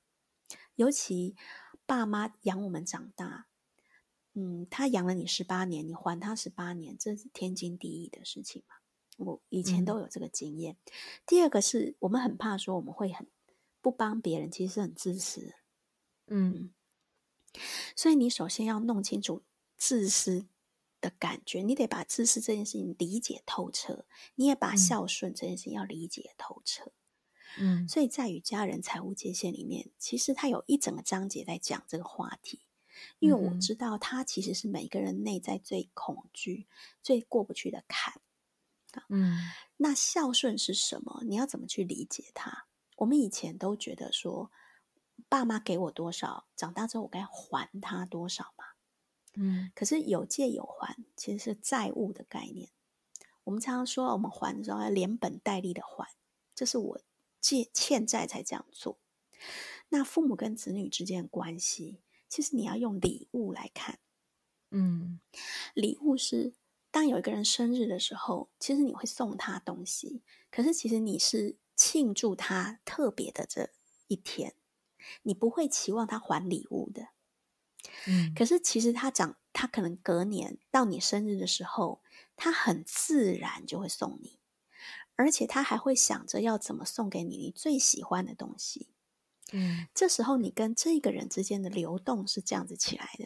[0.75, 1.35] 尤其
[1.85, 3.47] 爸妈养我们长大，
[4.33, 8.75] 嗯，他养了你十八年，你还他十八年，这是天经地义的事情嘛。
[9.17, 10.77] 我以前都有这个经验。
[10.85, 10.91] 嗯、
[11.27, 13.27] 第二个是我们很怕说我们会很
[13.81, 15.53] 不帮别人，其实是很自私。
[16.27, 16.73] 嗯，
[17.95, 19.43] 所以你首先要弄清楚
[19.77, 20.47] 自私
[21.01, 24.05] 的感觉，你得把自私这件事情理解透彻，
[24.35, 26.85] 你也把孝顺这件事情要理解透彻。
[26.85, 27.00] 嗯，
[27.87, 32.61] 所以在与家人财务界限里面，其实他有一整个章节在讲这个话题。
[33.17, 36.67] 因为我知道，它其实是每个人内在最恐惧、
[37.01, 38.21] 最过不去的坎。
[39.09, 39.39] 嗯，
[39.77, 41.23] 那孝顺是什么？
[41.25, 42.67] 你要怎么去理解它？
[42.97, 44.51] 我们以前都觉得说，
[45.27, 48.65] 爸妈给我多少，长大之后我该还他多少嘛。
[49.33, 52.69] 嗯，可是有借有还，其实是债务的概念。
[53.45, 56.13] 我们常常说，我们还的时候要连本带利的还，
[56.53, 57.01] 这是我
[57.41, 58.99] 借欠债才这样做。
[59.89, 61.99] 那父母跟子女之间的关系。
[62.29, 63.99] 其实你要用礼物来看，
[64.69, 65.19] 嗯，
[65.73, 66.53] 礼物是
[66.89, 73.69] 当有一个人生日的时候，其实你会送他东西，可是其实你是庆祝他特别的这
[74.07, 74.55] 一天，
[75.23, 77.09] 你不会期望他还礼物的，
[78.07, 82.01] 嗯，可是其实他长，他可能隔年到你生日的时候，
[82.37, 84.39] 他很自然就会送你，
[85.21, 88.89] 而且他还会想着要怎么送给你你最喜欢的东西。
[89.53, 93.25] 嗯，这时候你跟这个人之间的流动是这样子起来的。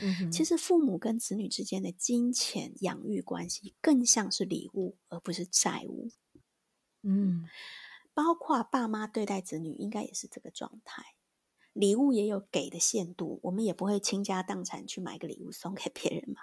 [0.00, 6.10] 嗯哼，其实父母跟子女之间的金钱养育关系更像是礼物，而不是债务。
[7.02, 7.48] 嗯，
[8.14, 11.14] 包括爸妈对待子女，应该也是这个状态。
[11.72, 16.42] 礼物也有给的限度，我们也不会倾家荡产去买个礼物送给别人嘛。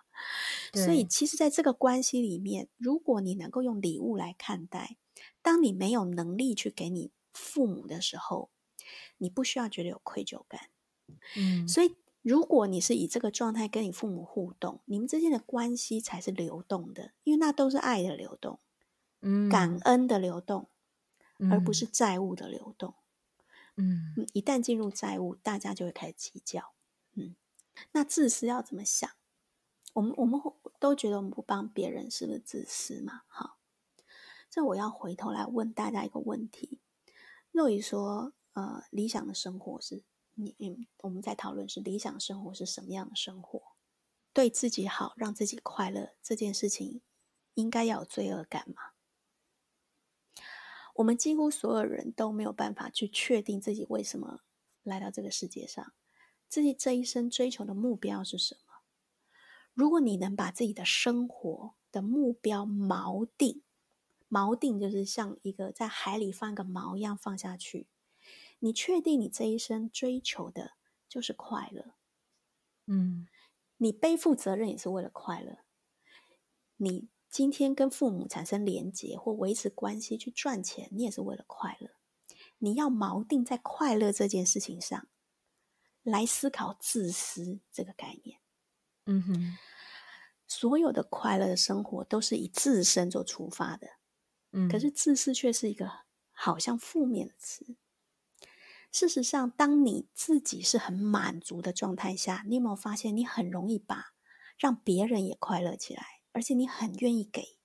[0.74, 4.98] 所以，其实在这个关系里面，如果你能够用礼物来看待，
[5.42, 8.50] 当你没有能力去给你父母的时候，
[9.18, 10.70] 你不需要觉得有愧疚感，
[11.38, 18.60] 嗯，所以如果你是以这个状态跟你父母互动，你们之间的关系才是流动的，因为那都是爱的流动，
[19.22, 20.70] 嗯，感恩的流动，
[21.52, 22.96] 而不是债务的流动，
[23.80, 26.74] 嗯，一旦进入债务，大家就会开始计较，
[27.14, 27.36] 嗯，
[27.94, 29.10] 那自私要怎么想？
[29.94, 30.40] 我们我们
[30.80, 33.24] 都觉得我们不帮别人是不是自私嘛？
[33.28, 33.58] 好，
[34.50, 36.80] 这我要回头来问大家一个问题，
[37.52, 38.34] 若雨说。
[38.54, 43.62] 呃，理想的生活是你，嗯，我们在讨论是理想生活是什么样的生活？
[44.34, 47.02] 对自己好，让自己快乐，这件事情
[47.54, 48.94] 应该要有罪恶感吗？
[51.00, 54.42] 我们几乎所有人都没有办法去确定自己为什么
[54.84, 55.94] 来到这个世界上，
[56.50, 58.82] 自己这一生追求的目标是什么？
[59.74, 63.62] 如果你能把自己的生活的目标锚定，
[64.30, 67.88] 锚定就是像一个在海里放一个锚一样放下去。
[68.60, 70.74] 你确定你这一生追求的
[71.08, 71.94] 就是快乐？
[72.88, 73.26] 嗯，
[73.78, 75.60] 你背负责任也是为了快乐。
[76.76, 81.92] 你今天跟父母产生连结或维持关系去赚钱，你也是为了快乐。
[82.58, 85.08] 你要锚定在快乐这件事情上
[86.04, 88.40] 来思考自私这个概念。
[89.06, 89.58] 嗯哼，
[90.48, 93.88] 所有的快乐的生活都是以自身做出发的。
[94.52, 95.92] 嗯，可是自私却是一个
[96.32, 97.78] 好像负面的词。
[98.92, 104.14] 事实上，当你自己是很满足的状态下，你有没有发现，你很容易把
[104.58, 107.58] 让别人也快乐起来，而且你很愿意给。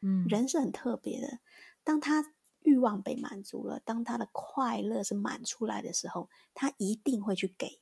[0.00, 1.40] 嗯，人是很特别的，
[1.82, 7.80] 当他欲望被满足了，当他的快乐是满出来的时候，他一定会去给。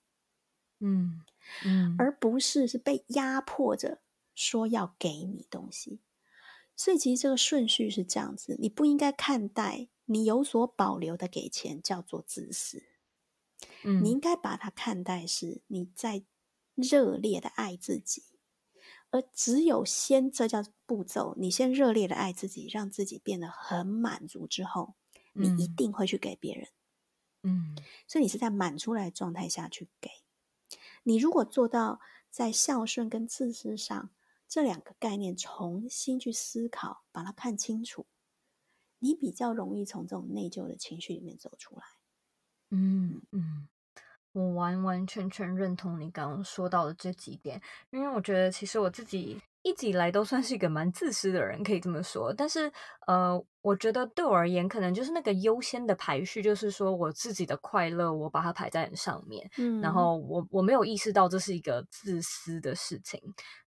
[0.80, 1.22] 嗯
[1.64, 4.00] 嗯，而不是是被压迫着
[4.34, 6.00] 说要给你东西。
[6.74, 9.88] 所以，其实这个顺序是这样子，你不应该看待。
[10.08, 12.84] 你有所保留的给钱叫做自私，
[13.82, 16.24] 嗯，你应该把它看待是你在
[16.76, 18.22] 热烈的爱自己，
[19.10, 24.94] 而只有先这叫步骤，你先热烈的爱自己，让自己变得很满足之后，
[25.32, 26.68] 你一定会去给别人，
[27.42, 30.10] 嗯，所以你是在满出来的状态下去给。
[31.04, 34.10] 你如果做到在孝顺跟自私上
[34.48, 38.06] 这两个概念重新去思考，把它看清楚。
[38.98, 41.82] 你比较容易从这种内疚的情绪里面走出来。
[42.70, 43.68] 嗯嗯，
[44.36, 47.58] 我完完全全认同你刚刚说到的这几点，
[47.88, 52.30] 因为我觉得其实我自己一直以来都算是一个蛮自私的人，可以这么说。
[52.36, 52.70] 但是
[53.06, 59.50] 呃，我觉得对我而言，可能就是那个优先的排序，就是说我自己的快乐，我把它排在很上面。
[59.56, 63.18] 嗯，然后我我没有意识到这是一个自私的事情，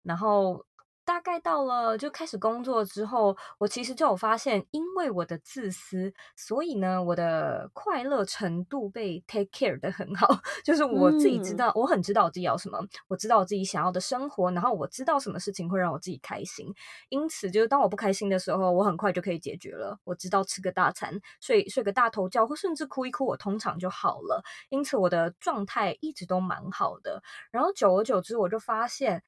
[0.03, 0.65] 然后。
[1.05, 10.27] 大概到了就开始工作之后，我其实就有发现，因为我的自私，所以呢，我的快乐程度被 take care 的很好。
[10.65, 16.67] 就是我自己知道，嗯、我很知道我自己要什么，我知道我自己想要的生活，然后我知道什么事情会让我自己开心。
[17.11, 19.99] 因此，就是当我不开心的时候，我很快就可以解决了。
[20.05, 24.43] 我知道吃个大餐，睡睡个大头觉，或甚至哭一哭，我通常就好了。
[24.71, 27.23] 因此，我的状态一直都蛮好的。
[27.51, 29.23] 然后久而久之，我就发现。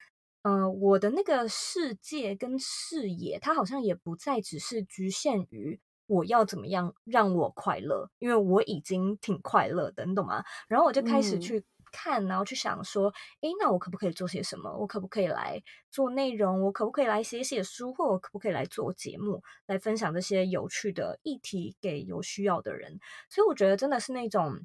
[0.47, 10.45] 嗯、呃，我的那个世界跟视野，它好像也不再只是局限于我要怎么样让我快乐，因为我已经挺快乐的，你懂吗？
[10.69, 14.73] 然后我就开始去看，嗯、然后去想说，诶，那我可不可以做些什么？
[14.79, 16.63] 我可不可以来做内容？
[16.63, 17.93] 我可不可以来写写书？
[17.93, 23.01] 或我可不可以来做节目，来分享这些有趣的议题给有需要的人？
[23.29, 24.61] 所以我觉得真的是那种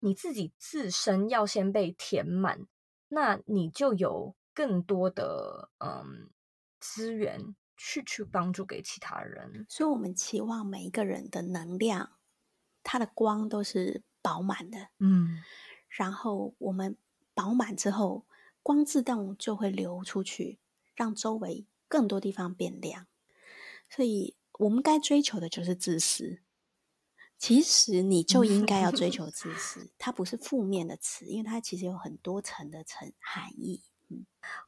[0.00, 2.66] 你自己自身要先被填满，
[3.08, 4.34] 那你就有。
[4.54, 6.30] 更多的嗯
[6.80, 12.12] 资源去去帮助给其他人，所以我们期望每一个人的能量，
[12.82, 15.42] 它的光都是饱满的，嗯，
[15.88, 16.96] 然后我们
[17.34, 18.26] 饱满之后，
[18.62, 20.60] 光自动就会流出去，
[20.94, 23.06] 让周围更多地方变亮。
[23.90, 26.40] 所以我们该追求的就是自私。
[27.36, 33.82] 其实你就应该要追求自私， 它不是负面的词，因为它其实有很多层的层含义。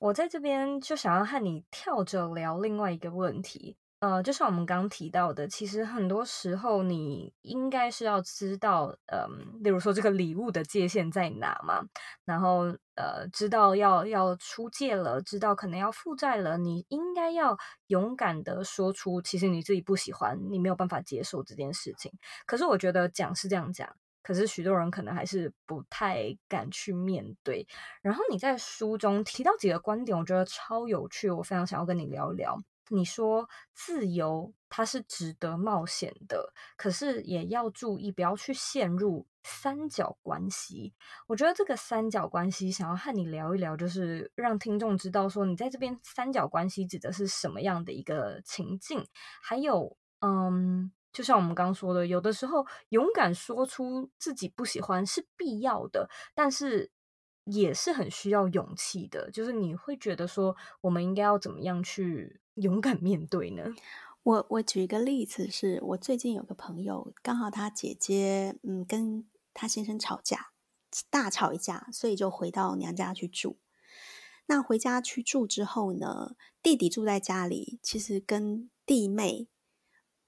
[0.01, 11.85] 我在这边就想要和你跳着聊另外一个问题，呃，就像我们刚提到的，其实很多时候你应该是要知道，嗯，例如说这个礼物的界限在哪嘛，
[12.25, 17.57] 然后呃，知道要要出借了，知道可能要负债了，你应该要
[17.89, 22.13] 勇敢的说出，其实你自己不喜欢，你没有办法接受这件事情。
[22.47, 23.97] 可是我觉得讲是这样讲。
[24.27, 27.65] 可是许多人可能还是不太敢去面对。
[28.03, 32.61] 然后你在书中提到几个观点，我觉得超有趣，我非常想要跟你聊一聊。
[32.89, 40.93] 你说自由它是值得冒险的，可是也要注意不要去陷入三角关系。
[41.29, 49.07] 我觉得这个三角关系想要和你聊一聊，就是让听众知道说你在这边三角关系指的是什么样的一个情境，
[49.41, 50.91] 还有嗯。
[51.17, 56.93] 就像我们刚刚说的，有的时候勇敢说出自己不喜欢是必要的，但是
[57.45, 59.31] 也是很需要勇气的。
[59.31, 63.65] 就是你会觉得说，我们应该要怎么样去勇敢面对呢？
[64.25, 70.49] 我我举一个例子是，我最近有个朋友，刚好他姐姐嗯跟他先生吵架，
[71.09, 73.57] 大吵一架，所以就回到娘家去住。
[74.49, 79.49] 那回家去住之后呢，弟弟住在家里，其实跟弟妹。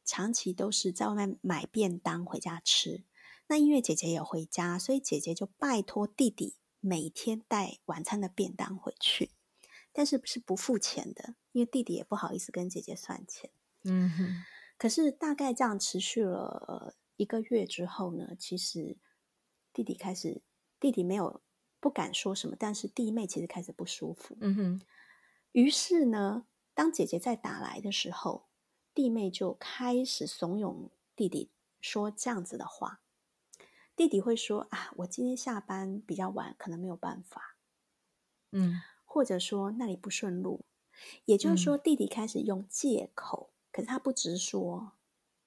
[0.08, 3.04] 长期都是在外面买便当回家吃，
[3.46, 9.32] 那因为姐姐也回家，所以姐姐就拜托弟弟每天带晚餐的便当回去，
[9.92, 13.50] 但是是不付钱的，因为弟弟也不好意思跟姐姐算钱。
[13.84, 14.44] 嗯哼。
[14.78, 18.96] 可是大概这样持续了一个月之后呢，其实
[19.74, 20.40] 弟弟开始，
[20.80, 21.42] 弟弟没有
[21.80, 24.38] 不敢说什么，但是弟妹其实开始不舒服。
[24.40, 24.82] 嗯哼。
[25.52, 28.47] 于是呢，当姐姐再打来的时候。
[28.94, 33.00] 弟妹就开始怂恿弟弟说这样子的话，
[33.94, 37.56] 弟弟会说啊，我今天下班比较晚，可能没有办法，
[38.50, 40.64] 嗯，或者说那里不顺路，
[41.24, 44.92] 也就是说弟弟开始用借口，嗯、可是他不直说，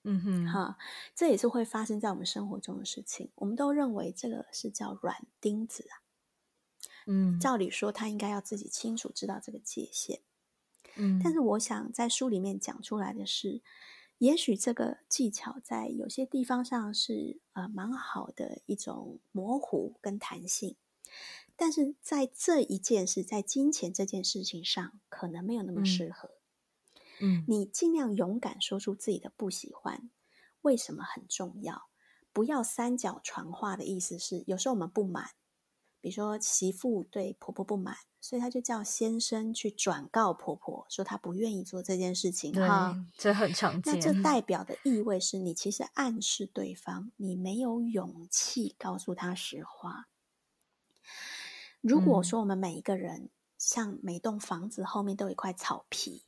[0.04, 0.78] 嗯哼，哈，
[1.14, 6.04] 这也是会发生在我们生活中的事情，我们都认为这个是叫软钉子啊，
[7.08, 10.22] 嗯，照理说他应该要自己清楚知道这个界限。
[10.96, 13.62] 嗯，但是我想在书里面讲出来的是，
[14.18, 20.76] 也许这个技巧在有些地方上是呃蛮好的一种模糊跟弹性，
[21.56, 26.32] 但是在这一件事，在金钱这件事情上，可能没有那么适合。
[27.20, 30.10] 嗯，你尽量勇敢说出自己的不喜欢，
[30.62, 31.84] 为什么很重要？
[32.34, 35.32] 不要三角传话的意思是，有时候我们不满。
[36.02, 42.52] 比如说，媳妇对婆婆不满，所以她就叫先生去转告婆婆，说她不愿意做这件事情。
[42.54, 43.94] 哈，这很常见。
[43.94, 50.08] 那这代表的意味是你其实暗示对方，你没有勇气告诉他实话。
[51.82, 56.24] 如果说我们每一个人，像每栋房子后面都有一块草皮，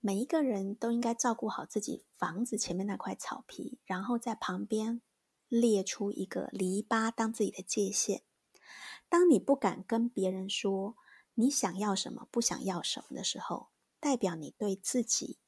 [0.00, 5.02] 每一个人都应该照顾好自己房子前面那块草皮，然后在旁边
[5.48, 8.22] 列出一个篱笆当自己的界限。
[9.10, 10.96] 当你不敢跟别人说
[11.34, 15.38] 你想要什么，不想要什么的时候，代表你对自己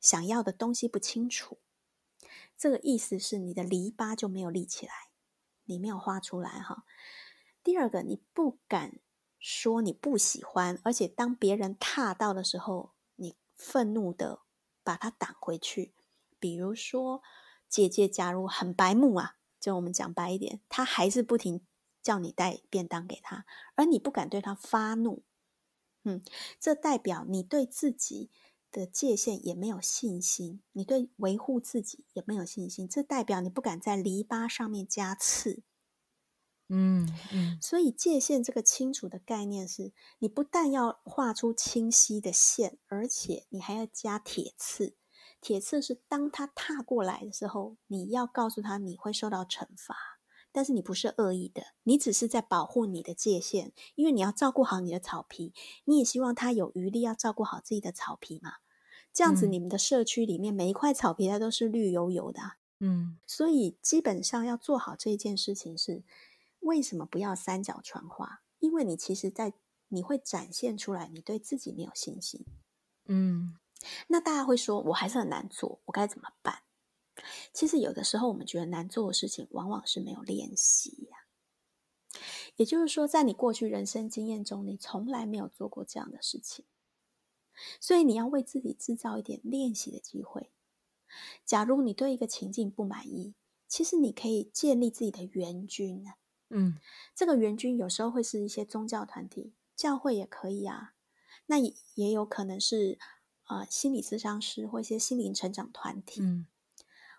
[0.00, 1.58] 想要的东西不清楚。
[2.56, 4.92] 这个意思是你的篱笆就没有立起来，
[5.64, 6.84] 你没有画出来哈。
[7.62, 9.00] 第二个，你不敢
[9.38, 14.40] 说你不喜欢，而且当别人踏到的时候，你愤怒的
[14.82, 15.94] 把它挡回去。
[16.38, 17.22] 比如说，
[17.68, 21.66] 姐姐假如很白目啊，就我们讲白一点，她还是不停
[22.04, 23.44] 叫你带便当给他，
[23.74, 25.24] 而你不敢对他发怒，
[26.04, 26.22] 嗯，
[26.60, 28.30] 这代表你对自己
[28.70, 35.62] 的界限也没有信心，你对维护自己也没有信心，这代表你不敢在篱笆上面加刺。
[36.68, 44.96] 嗯嗯，所以界限这个清楚的概念是，你不但要画出清晰的线，而且你还要加铁刺。
[45.42, 50.13] 铁刺是当他踏过来的时候，你要告诉他你会受到惩罚，
[50.54, 55.52] 但是你不是恶意的，你只是在保护你的界限，因为你要照顾好你的草皮，
[55.84, 58.58] 你也希望他有余力要照顾好自己的草皮嘛。
[59.12, 62.40] 这样子，你们的社区里面每一块草皮它都是绿油油的。
[62.78, 66.04] 嗯，所以基本上要做好这一件事情是。
[66.60, 68.40] 为什么不要三角传话？
[68.58, 69.56] 因为你其实在，在
[69.88, 72.42] 你会展现出来，你对自己没有信心。
[73.04, 73.54] 嗯，
[74.08, 76.62] 那大家会说，我还是很难做，我该怎么办？
[77.52, 81.18] 其实有的时候，我们觉得难做的事情，往往是没有练习呀。
[82.56, 86.64] 也就是说，在你过去人生经验中，你从来没有做过这样的事情，
[87.80, 90.50] 所以你要为自己制造一点练习的机会。
[91.44, 93.34] 假如你对一个情境不满意，
[93.68, 96.16] 其实你可以建立自己的援军啊。
[96.50, 96.78] 嗯，
[97.14, 100.94] 这个援军有时候会是一些宗教团体，教会也可以啊。
[101.46, 102.98] 那也也有可能是
[103.48, 106.22] 呃心理咨商师或一些心灵成长团体。
[106.22, 106.46] 嗯，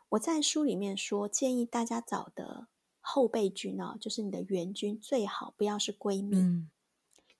[0.09, 2.67] 我在书里面说，建议大家找的
[3.01, 6.69] 后备军哦，就是你的援军，最好不要是闺蜜，嗯，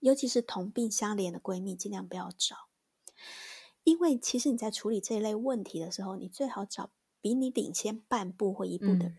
[0.00, 2.68] 尤其是同病相怜的闺蜜，尽量不要找。
[3.84, 6.90] 因为其实你在处理这一类问题的时候，你最好找
[7.20, 9.12] 比你领先半步或一步的人。
[9.12, 9.18] 嗯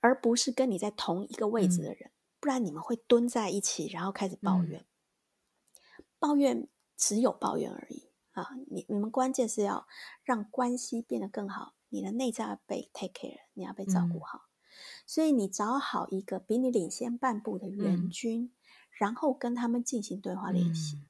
[0.00, 4.82] 而不是跟你在同一个位置的人，嗯、不然你们会蹲在一起，然后开始抱怨。
[4.82, 8.50] 嗯、抱怨只有抱怨而已啊！
[8.70, 9.88] 你你们关键是要
[10.22, 14.38] 让关系变得更好，你的内在要被 take care，你要被照顾好。
[14.38, 14.48] 嗯、
[15.06, 18.50] 所以你找好一个比你领先半步的援军，嗯、
[18.90, 21.08] 然后跟他们进行对话练习，嗯、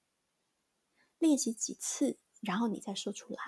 [1.19, 3.41] 练习几次，然后你再说出来，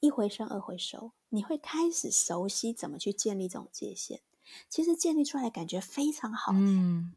[0.00, 4.20] 一回生二回熟，你会开始熟悉怎么去建立这种界限。
[4.68, 6.52] 其实建立出来感觉非常好。
[6.52, 7.14] 嗯，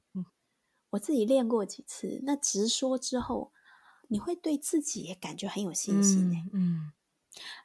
[0.92, 3.52] 我自己练过几次，那直说之后，
[4.08, 6.94] 你会对自己也感觉很有信心嗯，嗯，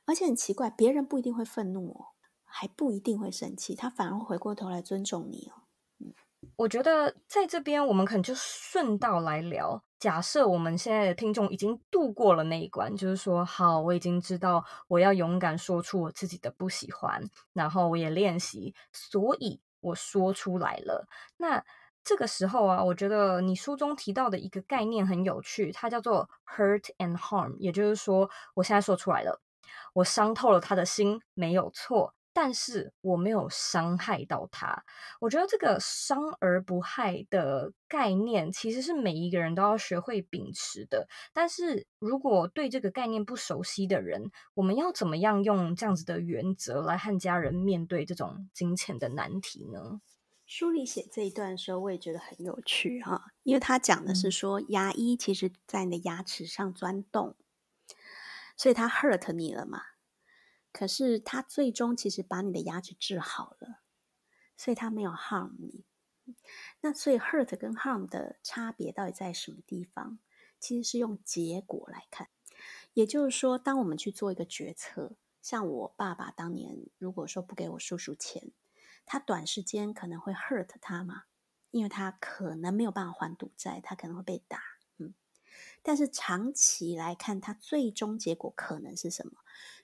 [0.06, 2.06] 而且很奇怪，别人不一定会愤怒哦，
[2.44, 5.62] 还不一定会生气，他反而会回过头来尊重你哦。
[5.98, 6.12] 嗯，
[6.56, 9.82] 我觉得在这边我们可能就顺道来聊。
[9.98, 21.06] 假设我们现在的听众已经度过了那一关，就是说，好，我已经知道我要勇敢说出我自己的不喜欢，然后我也练习，所以我说出来了。
[21.36, 21.62] 那
[22.02, 29.42] 这个时候啊，我觉得你书中提到的一个概念很有趣，它叫做 hurt and harm，也就是说，我现在说出来了，
[29.94, 32.14] 我伤透了他的心，没有错。
[32.32, 34.84] 但是我没有伤害到他，
[35.20, 41.08] 我觉得这个伤而不害的概念其实是每一个人都要学会秉持的。
[41.32, 50.00] 但是如果对这个概念不熟悉的人，我们要怎么样用这样子的原则来和家人面对这种金钱的难题呢？
[50.46, 57.34] 书里写这一段的时候，我也觉得很有趣哈，因为他讲的是说，牙医其实在你的牙齿上钻洞，
[58.60, 59.80] 所以他 hurt 你了嘛。
[60.70, 63.80] 可是他最终其实把你的牙齿治好了，
[64.54, 65.86] 所以他没有 harm 你。
[66.82, 70.18] 那所以 hurt 跟 harm 的差别到底在什么地方？
[70.58, 72.28] 其实是用结果来看。
[72.92, 78.52] 也就是说，当我们去做一个决策，像我爸爸当年如果说不给我叔叔钱，
[79.06, 81.22] 他短时间可能会 hurt 他嘛，
[81.70, 84.60] 因为他可能没有办法还赌债，他可能会被打。
[85.50, 89.32] 嗯，但是长期来看，他最终结果可能是什么？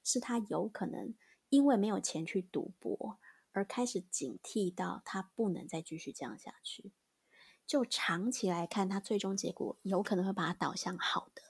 [0.03, 1.15] 是他有可能
[1.49, 3.19] 因为没有钱去赌博，
[3.53, 6.93] 而开始警惕到他不能再继续这样下去。
[7.67, 11.43] 就长期来看，他最终结果有可能会把它导向好的。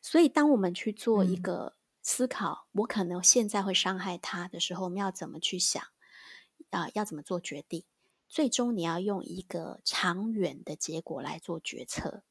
[0.00, 5.82] 所以，当我们去做一个思考，嗯、我可能现在会伤害他的时候，我们要怎么去想？
[6.70, 7.84] 啊、呃，要怎么做决定？
[8.28, 12.22] 最终你要用一个长远的结果来做决策。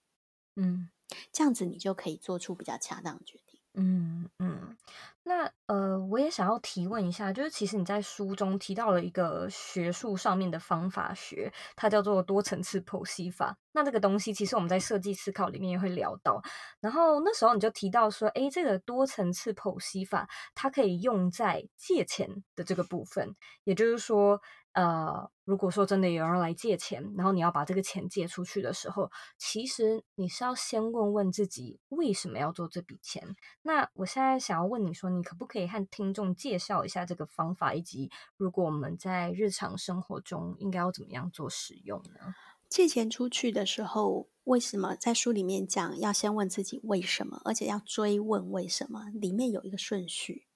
[0.57, 0.89] 嗯，
[1.31, 3.61] 这样子你就可以做出比较恰当的决定。
[3.79, 4.75] 嗯嗯，
[5.21, 13.55] 那呃，我也想要提问一下，就是其实你在书中提到了一个学术上面的方法学，它叫做多层次剖析法。
[13.73, 16.41] 那这个东西其实我们在设计思考里面也会聊到。
[16.81, 24.41] 然后那时候你就提到说，诶，这个多层次剖析法它可以用在借钱的这个部分，也就是说，
[24.77, 33.35] 呃，如果说真的有人来借钱，然后你要把这个钱借出去的时候，其实你是要先问问自己为什么要做这笔钱。
[33.63, 42.35] 那我现在想要问你说，你可不可以和听众介绍一下这个方法，以及如果我们在日常生活中应该要怎么样做使用呢？
[42.69, 49.05] 借钱出去的时候，为什么在书里面讲要先问自己为什么，而且要追问为什么？
[49.13, 50.46] 里面有一个顺序。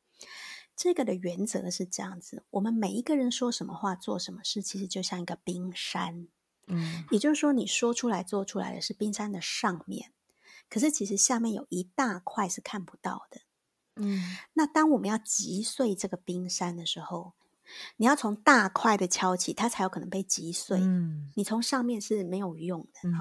[0.82, 6.28] 这个的原则是这样子：我们每一个人说什么话、做什么事，其实就像一个冰山。
[6.66, 10.12] 嗯，也就是说，你说出来、做出来的是冰山的上面，
[10.68, 13.42] 可是其实下面有一大块是看不到的。
[13.98, 17.34] 嗯，那当我们要击碎这个冰山的时候，
[17.98, 20.80] 你要从大块的敲起，它才有可能被击碎。
[20.80, 23.10] 嗯，你从上面是没有用的。
[23.10, 23.14] 嗯，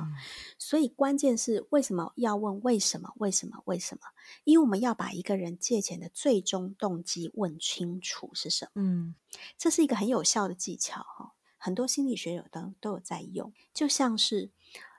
[0.58, 3.12] 所以关键是为什么要问为什么？
[3.16, 3.62] 为什么？
[3.66, 4.00] 为什么？
[4.44, 8.70] 因为我们要把一个人借钱的最终动机问清楚是什么。
[8.76, 9.14] 嗯，
[9.58, 13.52] 这是一个很有效的技巧哈，很多心理学有的都有在用。
[13.74, 14.50] 就像是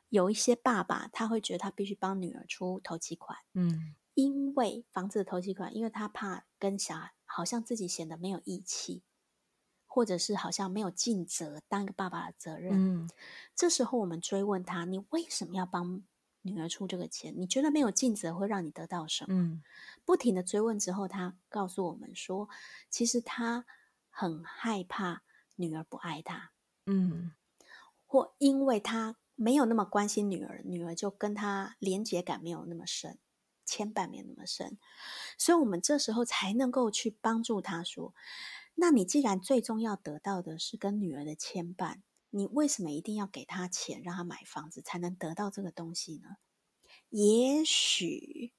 [0.10, 3.38] 有一些爸爸，他会觉得他必须帮女儿出头期款。
[3.54, 9.04] 嗯，因为房子的头期款，因为他怕跟小孩好像自己显得没有义气。
[9.94, 13.10] 或者是好像没有尽责当一个爸爸的责任，嗯，
[13.54, 16.02] 这时候我们追问他：你为什么要帮
[16.44, 17.34] 女儿出这个钱？
[17.36, 19.34] 你觉得没有尽责会让你得到什么？
[19.36, 19.62] 嗯，
[20.06, 22.48] 不停的追问之后，他告诉我们说，
[22.90, 23.66] 其实他
[24.10, 25.24] 很害怕
[25.58, 26.54] 女儿不爱他，
[26.86, 27.34] 嗯，
[28.08, 33.20] 或因为他没有那么关心女儿，女儿就跟他连结感没有那么深，
[33.66, 34.78] 牵绊没有那么深，
[35.38, 38.16] 所以我们这时候才能够去帮助他说。
[38.82, 42.02] 那你既然最终要得到的是跟女儿的牵绊，
[42.32, 46.38] 你为什么一定要给她钱让她买房子才能得到这个东西呢？
[47.10, 48.54] 也许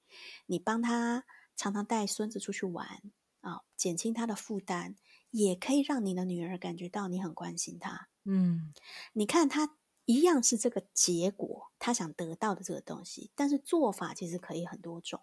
[0.47, 1.25] 你帮她
[1.57, 3.03] 常常带孙子出去玩
[3.41, 4.95] 啊，减轻她的负担，
[5.33, 8.09] 也可以让你的女儿感觉到你很关心她。
[8.25, 8.73] 嗯，
[9.14, 15.20] 你看她一样是这个结果，她想得到的这个东西，但是做法其实可以很多种。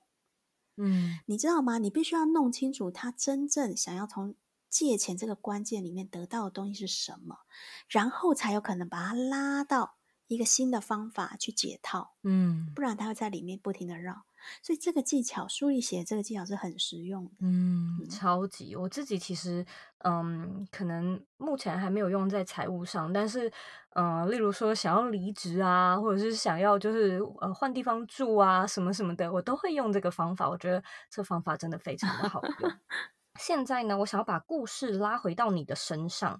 [0.75, 1.77] 嗯，你知道吗？
[1.77, 4.35] 你必须要弄清楚他真正想要从。
[4.69, 7.39] 借钱这个关键里面得到的东西是什么，
[7.87, 9.95] 然后才有可能把它拉到
[10.27, 14.23] 一个新的方法去解套，嗯，不然它会在里面不停的绕。
[14.63, 18.73] 所以这个技巧，书里写的这个技巧是很实用的，嗯，嗯，超级。
[18.73, 19.65] 我自己其实，
[19.97, 23.51] 嗯，可能目前还没有用在财务上，但是，
[23.95, 30.49] 嗯，例如说想要离职啊，或者是想要就是呃换地方住啊，什么什么的，我都会用这个方法。
[30.49, 32.71] 我觉得这方法真的非常的好用。
[33.39, 36.39] 现在呢，我想要把故事拉回到你的身上。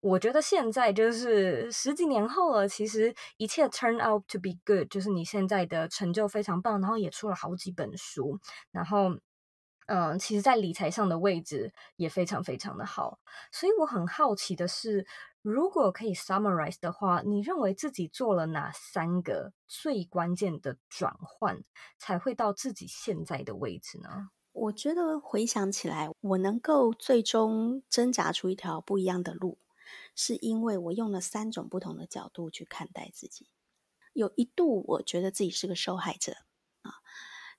[0.00, 8.38] 我觉得现在就是十几年后了，其实一切 turn out to be good，就是你现在的成就非常棒，然后也出了好几本书，
[8.70, 9.18] 然后，
[9.86, 13.18] 嗯、其实，在理财上的位置也非常非常的好。
[13.50, 15.04] 所以我很好奇的是，
[15.42, 21.64] 如果可以 summarize 的话，你认为自己做了哪三个最关键的转换，
[21.98, 24.28] 才会到自己现在的位置呢？
[24.58, 29.58] 我觉得回想起来，我能够最终挣扎出一条不一样的路，
[30.16, 33.48] 是因为我用了三种不同的角度去看待自己。
[34.12, 36.32] 有一度，我觉得自己是个受害者
[36.82, 36.94] 啊，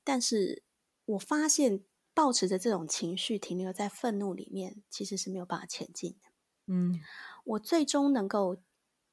[0.04, 0.64] 但是
[1.06, 1.84] 我发现，
[2.14, 6.30] 抱持着这种情绪停留在愤怒里面，其实是没有办法前进的。
[6.68, 7.00] 嗯，
[7.46, 8.58] 我最终能够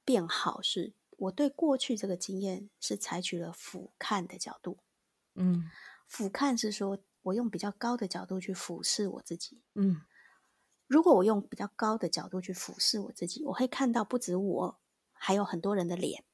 [0.04, 4.78] 变好，是我对过去这个经验是采取了俯瞰的角度。
[5.34, 5.70] 嗯，
[6.08, 6.98] 俯瞰是说。
[7.26, 9.60] 我用比较高的角度去俯视我自己。
[9.74, 10.02] 嗯，
[10.86, 14.80] 如果我用比较高的角度去俯视我自己，我会看到不止我，
[15.12, 16.24] 还有很多人的脸。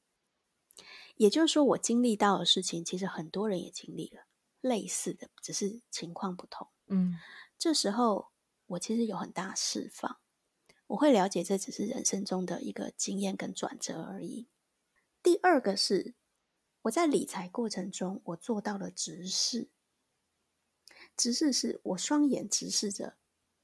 [1.15, 4.25] 也就是说，我经历到的事情，其实很多人也经历了
[4.61, 6.67] 类似的，只是情况不同。
[6.87, 7.15] 嗯，
[7.57, 8.31] 这时候
[8.67, 10.19] 我其实有很大释放，
[10.85, 14.47] 我会了解这只是人生中的一个经验跟转折而已。
[15.23, 16.13] 第二个是
[16.83, 19.71] 我在理财过程中，我做到了直视。
[21.15, 23.17] 直视是我双眼直视着，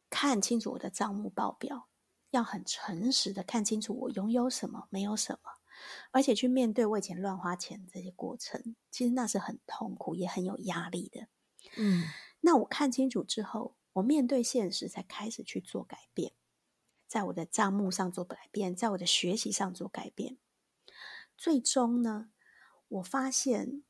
[0.09, 1.87] 看清楚我的账目报表，
[2.29, 5.51] 要很诚实的看清楚我拥有什么，没有什么，
[6.11, 11.27] 而且去面对我以前乱花钱这些过程，其实那是很痛苦也很有压力的。
[11.77, 12.03] 嗯，
[12.41, 16.33] 那我看清楚之后，我面对现实才开始去做改变，
[17.07, 20.37] 在我的账目上做改变，在我的学习上做改变，
[21.37, 22.31] 最终呢，
[22.87, 23.83] 我发现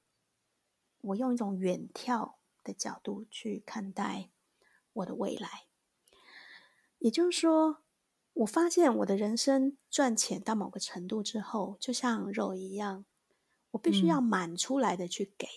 [1.02, 2.39] 我用一种远眺。
[2.70, 4.30] 的角度去看待
[4.94, 5.66] 我的未来，
[7.00, 7.80] 也就是说，
[8.34, 13.06] 我发现我的人生赚钱到某个程度之后，就像肉一样，
[13.72, 15.48] 我必须要满出来的去给。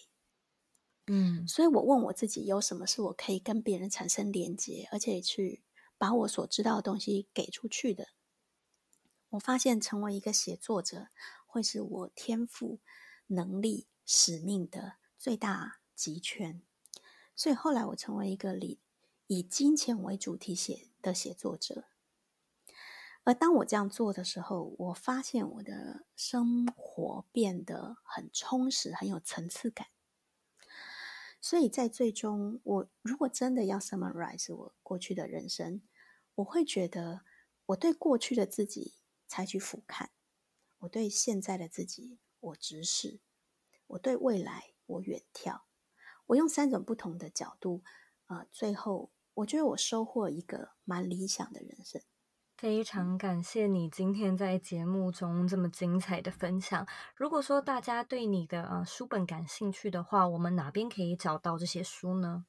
[1.06, 5.62] 嗯，所以我问我自己，有什么是我可以跟别人产生连接，而且去
[5.98, 8.08] 把我所知道的东西给出去的？
[9.30, 11.08] 我发现成为一个写作者
[11.46, 12.80] 会是我天赋、
[13.26, 16.62] 能力、使命的最大集权。
[17.34, 18.78] 所以后来我成为一个以
[19.26, 21.84] 以金钱为主题写的写作者。
[23.24, 29.88] 而当我这样做的时候，我发现我的生活变得很充实，很有层次感。
[31.40, 35.82] 所以在最终，我如果真的要 summarize 我过去的人生，
[36.36, 37.22] 我会觉得
[37.66, 38.94] 我对过去的自己。
[39.28, 40.08] 采取俯瞰，
[40.80, 43.20] 我对现在的自己，我直视；
[43.86, 45.62] 我对未来，我远眺。
[46.32, 47.82] 我用三种不同的角度，
[48.26, 52.00] 呃，最后我觉得我收获一个蛮理想的人生。
[52.56, 56.86] 非常感谢你今天在节目中这么精彩的分享。
[57.14, 62.46] 如果说大家对你的呃书本感兴趣的话，我们哪边可以找到这些书呢？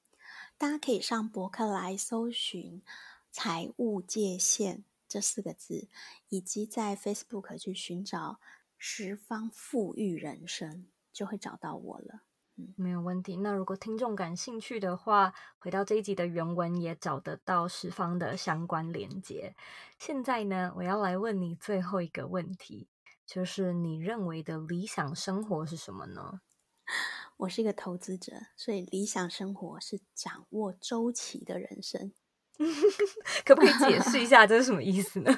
[0.58, 2.82] 大家可以上博客来搜寻
[3.32, 4.86] “财务界限”。
[5.10, 5.90] 这四个字，
[6.30, 8.40] 以及在 Facebook 去寻找
[8.78, 12.22] “十方富裕人生”，就会找到我了。
[12.56, 13.38] 嗯，没有问题。
[13.38, 19.56] 那如果听众感兴趣的话，回到这一集的原文也找得到十方的相关连接。
[19.98, 22.90] 现在呢，我要来问你最后一个问题，
[23.26, 26.42] 就是你认为的理想生活是什么呢？
[27.38, 32.14] 我是一个投资者，所以理想生活是掌握周期的人生。
[33.44, 35.32] 可不可以解释一下这是什么意思呢？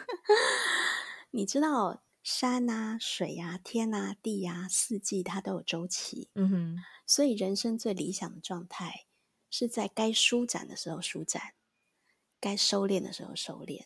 [1.32, 6.32] 你知道山啊、水啊、天啊、地啊、四季，它都有周期。
[6.34, 9.06] 嗯哼，所以人生最理想的状态
[9.52, 11.54] 是在该舒展的时候舒展，
[12.40, 13.86] 该收敛的时候收敛，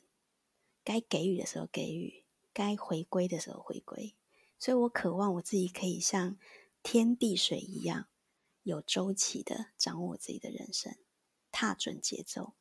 [0.86, 2.24] 该给予的时候给予，
[2.54, 4.16] 该回归的时候回归。
[4.58, 6.38] 所以我渴望我自己可以像
[6.82, 8.08] 天地水一样，
[8.64, 10.96] 有周期的掌握我自己的人生，
[11.52, 12.54] 踏准节奏。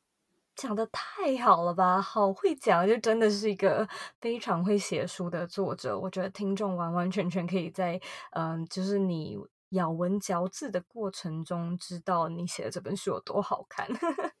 [0.59, 3.87] 讲的太好了吧，好会讲，就真的是一个
[4.19, 5.97] 非常会写书的作者。
[5.97, 7.93] 我觉得听众完完全全可以在
[8.31, 9.37] 嗯、呃，就是你
[9.69, 13.87] 咬文嚼字的过程中，知道你写的这本书有多好看。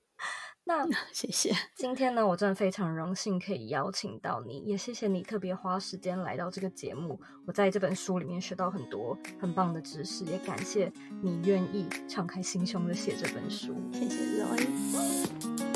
[0.65, 1.55] 那 谢谢。
[1.73, 7.17] 今天呢，我真的非常荣幸可以邀请到你，也谢谢你特别花时间来到这个节目。
[7.47, 10.91] 我在这本书里面学到很多很棒的知识，也感谢
[11.23, 13.73] 你愿意敞开心胸的写这本书。
[13.93, 15.68] 谢谢 Zoe。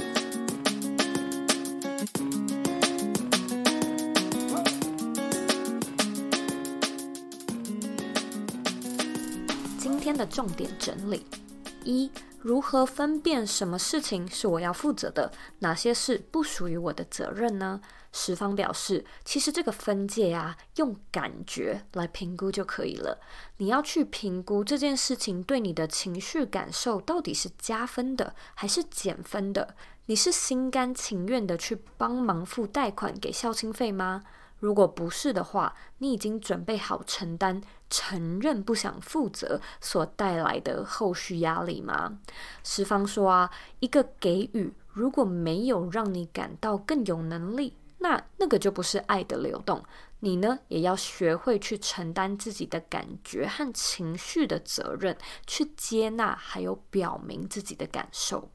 [10.16, 11.26] 的重点整理：
[11.84, 17.82] 一、如何分辨什么事情是我要负责的，哪些事不属于我的责任呢？
[18.16, 23.20] 十方表示，其实这个分界啊，用感觉来评估就可以了。
[23.58, 29.76] 你要去评估这件事情对你的情绪感受到底是加分的还是减分的。
[30.06, 34.22] 你是心甘情愿的去帮忙付贷款给孝亲费吗？
[34.60, 37.60] 如果不是的话，你已经准备好承担
[37.96, 42.18] 承认不想负责所带来的后续压力吗？
[42.64, 49.84] 十方说啊，一个给予如果没有让你感到更有能力，那那个就不是爱的流动。
[50.22, 55.16] 你呢，也要学会去承担自己的感觉和情绪的责任，
[55.46, 58.50] 去接纳还有表明自己的感受。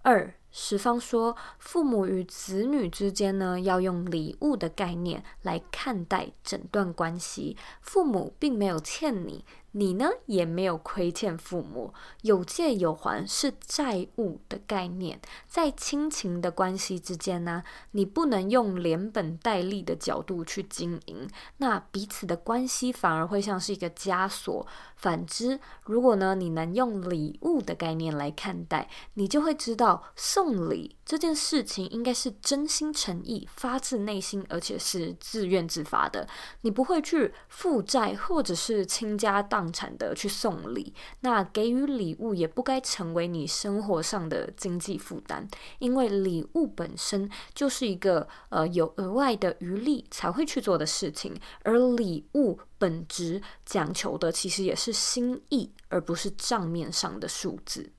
[0.00, 0.32] 二。
[0.52, 7.56] 十方说，父母与子女之间呢，要用礼物的概念来看待整段关系。
[7.80, 9.44] 父母并没有欠你。
[9.72, 17.62] 你呢，也没有亏欠父母，有借有还是债务的概念，在亲情的关系之间呢，
[17.92, 24.66] 你不能用连本带利的角度去经营，那彼此的关系反而会像是一个枷锁。
[24.96, 36.24] 反之，如果呢，你能用礼物的概念来看待，你就会知道送礼这件事情应该是真心诚意、发自内心，而且是自愿自发的。
[36.60, 45.48] 你不会去负债或者是倾家荡产的去送礼，那给予礼物也不该成为你生活上的经济负担，
[45.80, 57.90] 因为礼物本身就是一个呃有额外的余力才会去做的事情，而礼物本质讲求的其实也是心意，而不是账面上的数字。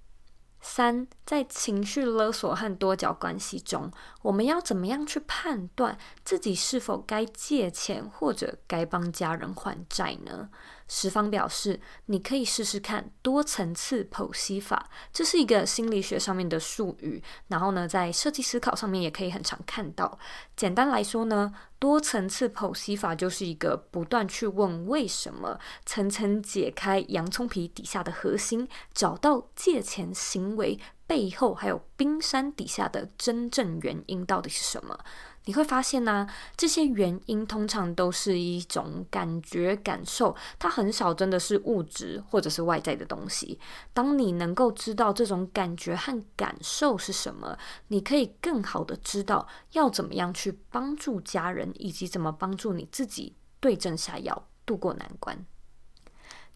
[0.62, 3.91] 三，在情绪勒索和多角关系中，
[4.22, 10.49] 我们要怎么样去判断自己是否该借钱或者该帮家人还债呢？
[10.94, 17.24] 十方表示，你可以试试看多层次剖析法，这是一个心理学上面的术语。
[17.48, 20.20] 然后呢，在设计思考上面也可以很常看到。
[20.58, 30.78] 简单来说呢，多层次剖析法就是一个不断去问为什么，层层解开洋葱皮底下的核心，找到借钱行为
[31.08, 35.00] 背后还有冰山底下的真正原因到底是什么。
[35.46, 43.60] 你会发现呢、这些原因通常都是一种感觉、感受，它很少真的是物质或者是外在的东西。
[43.92, 55.46] 当你能够知道这种感觉和感受是什么，你可以更好的知道要怎么样去帮助家人，以及怎么帮助你自己对症下药，度过难关。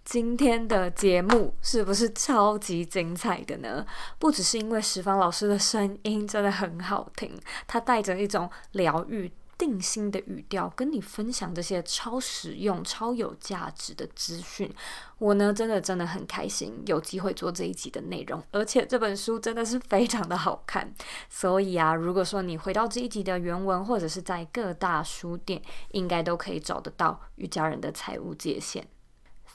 [0.06, 3.84] 今天的节目是不是超级精彩的呢？
[4.20, 7.36] 不只是因为十方老师的声音真的很好听，
[7.66, 14.72] 他带着一种疗愈、定心的语调跟你分享这些超实用、超有价值的资讯。
[15.18, 20.94] 我呢，真的真的很开心有机会做这一集的内容，而且这本书真的是非常的好看。
[21.30, 25.60] 所以啊，如果说你回到这一集的原文，或者是在各大书店，
[25.94, 28.84] 应该都可以找得到《与家人的财务界限》。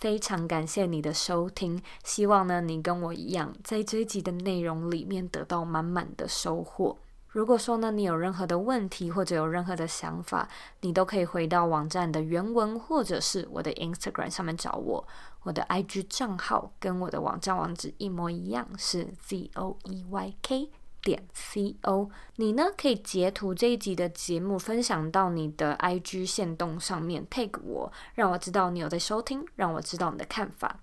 [0.00, 6.96] 非常感谢你的收听，希望呢，你跟我一样，在这一集的内容里面得到满满的收获。
[7.28, 10.48] 如果说呢，你有任何的问题或者有任何的想法，
[10.80, 15.06] 你都可以回到网站的原文，或者是我的 Instagram 上面找我。
[15.42, 20.70] 我的 IG 账号跟我的网站网址一模一样，是 Z O E Y K。
[21.02, 30.80] 点 co，你呢可以截图这一集的节目，分享到你的 IG 线动上面，tag 我，让我知道你有在收听，让我知道你的看法。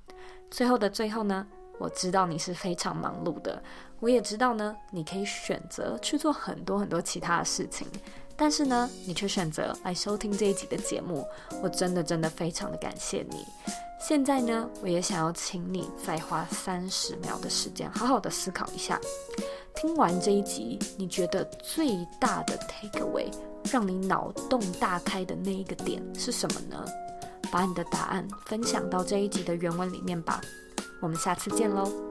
[0.49, 1.45] 最后的最后呢，
[1.79, 3.61] 我知道你是非常忙碌的，
[3.99, 7.87] 我也知道呢，你可以选择去做很多很多其他的事情，
[8.35, 11.27] 但是呢，你却选择来收听这一集的节目，
[11.61, 13.45] 我真的真的非常的感谢你。
[13.99, 18.99] 现在呢，我也想要请你再花三十秒的时间，好好的思考一下。
[19.79, 23.31] 听完这一集，你觉得最大的 take away，
[23.71, 26.83] 让你脑洞大开的那一个点是什么呢？
[27.51, 30.41] 把你的答案分享到这一集的原文里面吧。
[30.99, 32.06] 我们下次见喽。